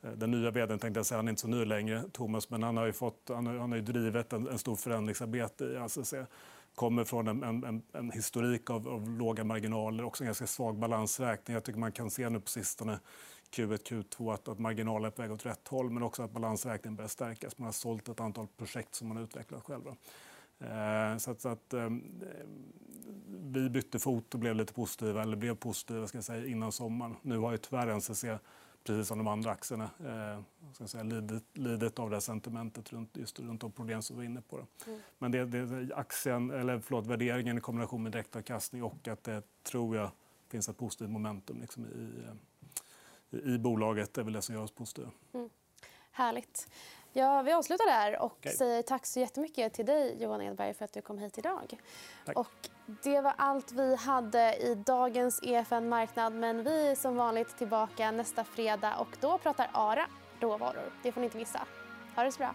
den 0.00 0.30
nya 0.30 0.50
vdn 0.50 0.78
tänkte 0.78 0.98
jag 0.98 1.06
säga, 1.06 1.18
han 1.18 1.28
är 1.28 1.30
inte 1.30 1.42
så 1.42 1.48
ny 1.48 1.64
längre, 1.64 2.02
Thomas, 2.12 2.50
men 2.50 2.62
han 2.62 2.76
har 2.76 2.86
ju, 2.86 2.92
fått, 2.92 3.28
han 3.28 3.46
har, 3.46 3.54
han 3.54 3.72
har 3.72 3.78
drivit 3.78 4.32
en, 4.32 4.48
en 4.48 4.58
stor 4.58 4.76
förändringsarbete 4.76 5.64
i 5.64 5.76
ACC. 5.76 6.14
kommer 6.74 7.04
från 7.04 7.28
en, 7.28 7.64
en, 7.64 7.82
en 7.92 8.10
historik 8.10 8.70
av, 8.70 8.88
av, 8.88 9.08
låga 9.08 9.44
marginaler, 9.44 10.04
också 10.04 10.24
en 10.24 10.26
ganska 10.26 10.46
svag 10.46 10.78
balansräkning. 10.78 11.54
Jag 11.54 11.64
tycker 11.64 11.78
man 11.78 11.92
kan 11.92 12.10
se 12.10 12.28
nu 12.28 12.40
på 12.40 12.48
sistone 12.48 12.98
Q1, 13.50 13.76
Q2 13.76 14.34
att, 14.34 14.48
att 14.48 14.58
marginaler 14.58 15.06
är 15.06 15.10
på 15.10 15.22
väg 15.22 15.32
åt 15.32 15.46
rätt 15.46 15.68
håll 15.68 15.90
men 15.90 16.02
också 16.02 16.22
att 16.22 16.30
balansräkningen 16.30 16.96
börjar 16.96 17.08
stärkas. 17.08 17.58
Man 17.58 17.64
har 17.64 17.72
sålt 17.72 18.08
ett 18.08 18.20
antal 18.20 18.46
projekt 18.56 18.94
som 18.94 19.08
man 19.08 19.16
har 19.16 19.24
utvecklat 19.24 19.64
själva. 19.64 19.96
Eh, 20.60 21.16
så 21.18 21.30
att, 21.30 21.40
så 21.40 21.48
att 21.48 21.72
eh, 21.72 21.90
vi 23.28 23.70
bytte 23.70 23.98
fot 23.98 24.34
och 24.34 24.40
blev 24.40 24.54
lite 24.54 24.72
positiva, 24.72 25.22
eller 25.22 25.36
blev 25.36 25.54
positiva 25.54 26.06
ska 26.06 26.18
jag 26.18 26.24
säga, 26.24 26.46
innan 26.46 26.72
sommaren. 26.72 27.16
Nu 27.22 27.38
har 27.38 27.52
ju 27.52 27.58
tyvärr 27.58 27.96
NCC 27.96 28.24
precis 28.84 29.08
som 29.08 29.18
de 29.18 29.26
andra 29.26 29.50
aktierna 29.50 29.84
eh, 29.84 30.42
ska 30.74 30.86
säga, 30.86 31.04
lidit, 31.04 31.44
lidit 31.52 31.98
av 31.98 32.10
det 32.10 32.16
här 32.16 32.20
sentimentet 32.20 32.92
runt, 32.92 33.16
just 33.16 33.40
runt 33.40 33.60
de 33.60 33.72
problem 33.72 34.02
som 34.02 34.16
vi 34.16 34.18
var 34.18 34.24
inne 34.24 34.40
på. 34.40 34.56
Mm. 34.86 35.00
Men 35.18 35.32
det, 35.32 35.44
det, 35.44 35.94
aktien, 35.94 36.50
eller 36.50 36.80
förlåt, 36.80 37.06
värderingen 37.06 37.58
i 37.58 37.60
kombination 37.60 38.02
med 38.02 38.12
direktavkastning 38.12 38.82
och 38.82 39.08
att 39.08 39.24
det 39.24 39.42
tror 39.62 39.96
jag 39.96 40.10
finns 40.48 40.68
ett 40.68 40.78
positivt 40.78 41.10
momentum 41.10 41.60
liksom 41.60 41.84
i, 41.84 41.88
i, 41.88 42.24
i 43.30 43.58
bolaget 43.58 44.18
är 44.18 44.22
väl 44.22 44.32
det 44.32 44.42
som 44.42 44.54
gör 44.54 44.62
oss 44.62 44.72
positiva. 44.72 45.10
Mm. 45.34 45.50
Härligt. 46.12 46.68
Ja, 47.12 47.42
vi 47.42 47.52
avslutar 47.52 47.86
där 47.86 48.18
och 48.18 48.32
okay. 48.32 48.52
säger 48.52 48.82
tack 48.82 49.06
så 49.06 49.20
jättemycket 49.20 49.72
till 49.74 49.86
dig 49.86 50.16
Johan 50.22 50.42
Edberg 50.42 50.74
för 50.74 50.84
att 50.84 50.92
du 50.92 51.02
kom 51.02 51.18
hit 51.18 51.38
idag. 51.38 51.78
Tack. 52.24 52.36
Och 52.36 52.68
det 53.02 53.20
var 53.20 53.34
allt 53.36 53.72
vi 53.72 53.96
hade 53.96 54.56
i 54.56 54.74
dagens 54.74 55.40
EFN 55.42 55.88
Marknad 55.88 56.32
men 56.32 56.64
vi 56.64 56.88
är 56.88 56.94
som 56.94 57.16
vanligt 57.16 57.58
tillbaka 57.58 58.10
nästa 58.10 58.44
fredag 58.44 58.96
och 58.96 59.16
då 59.20 59.38
pratar 59.38 59.70
ARA 59.72 60.06
råvaror. 60.40 60.92
Det 61.02 61.12
får 61.12 61.20
ni 61.20 61.24
inte 61.24 61.38
missa. 61.38 61.66
Ha 62.16 62.22
det 62.22 62.32
så 62.32 62.38
bra. 62.38 62.54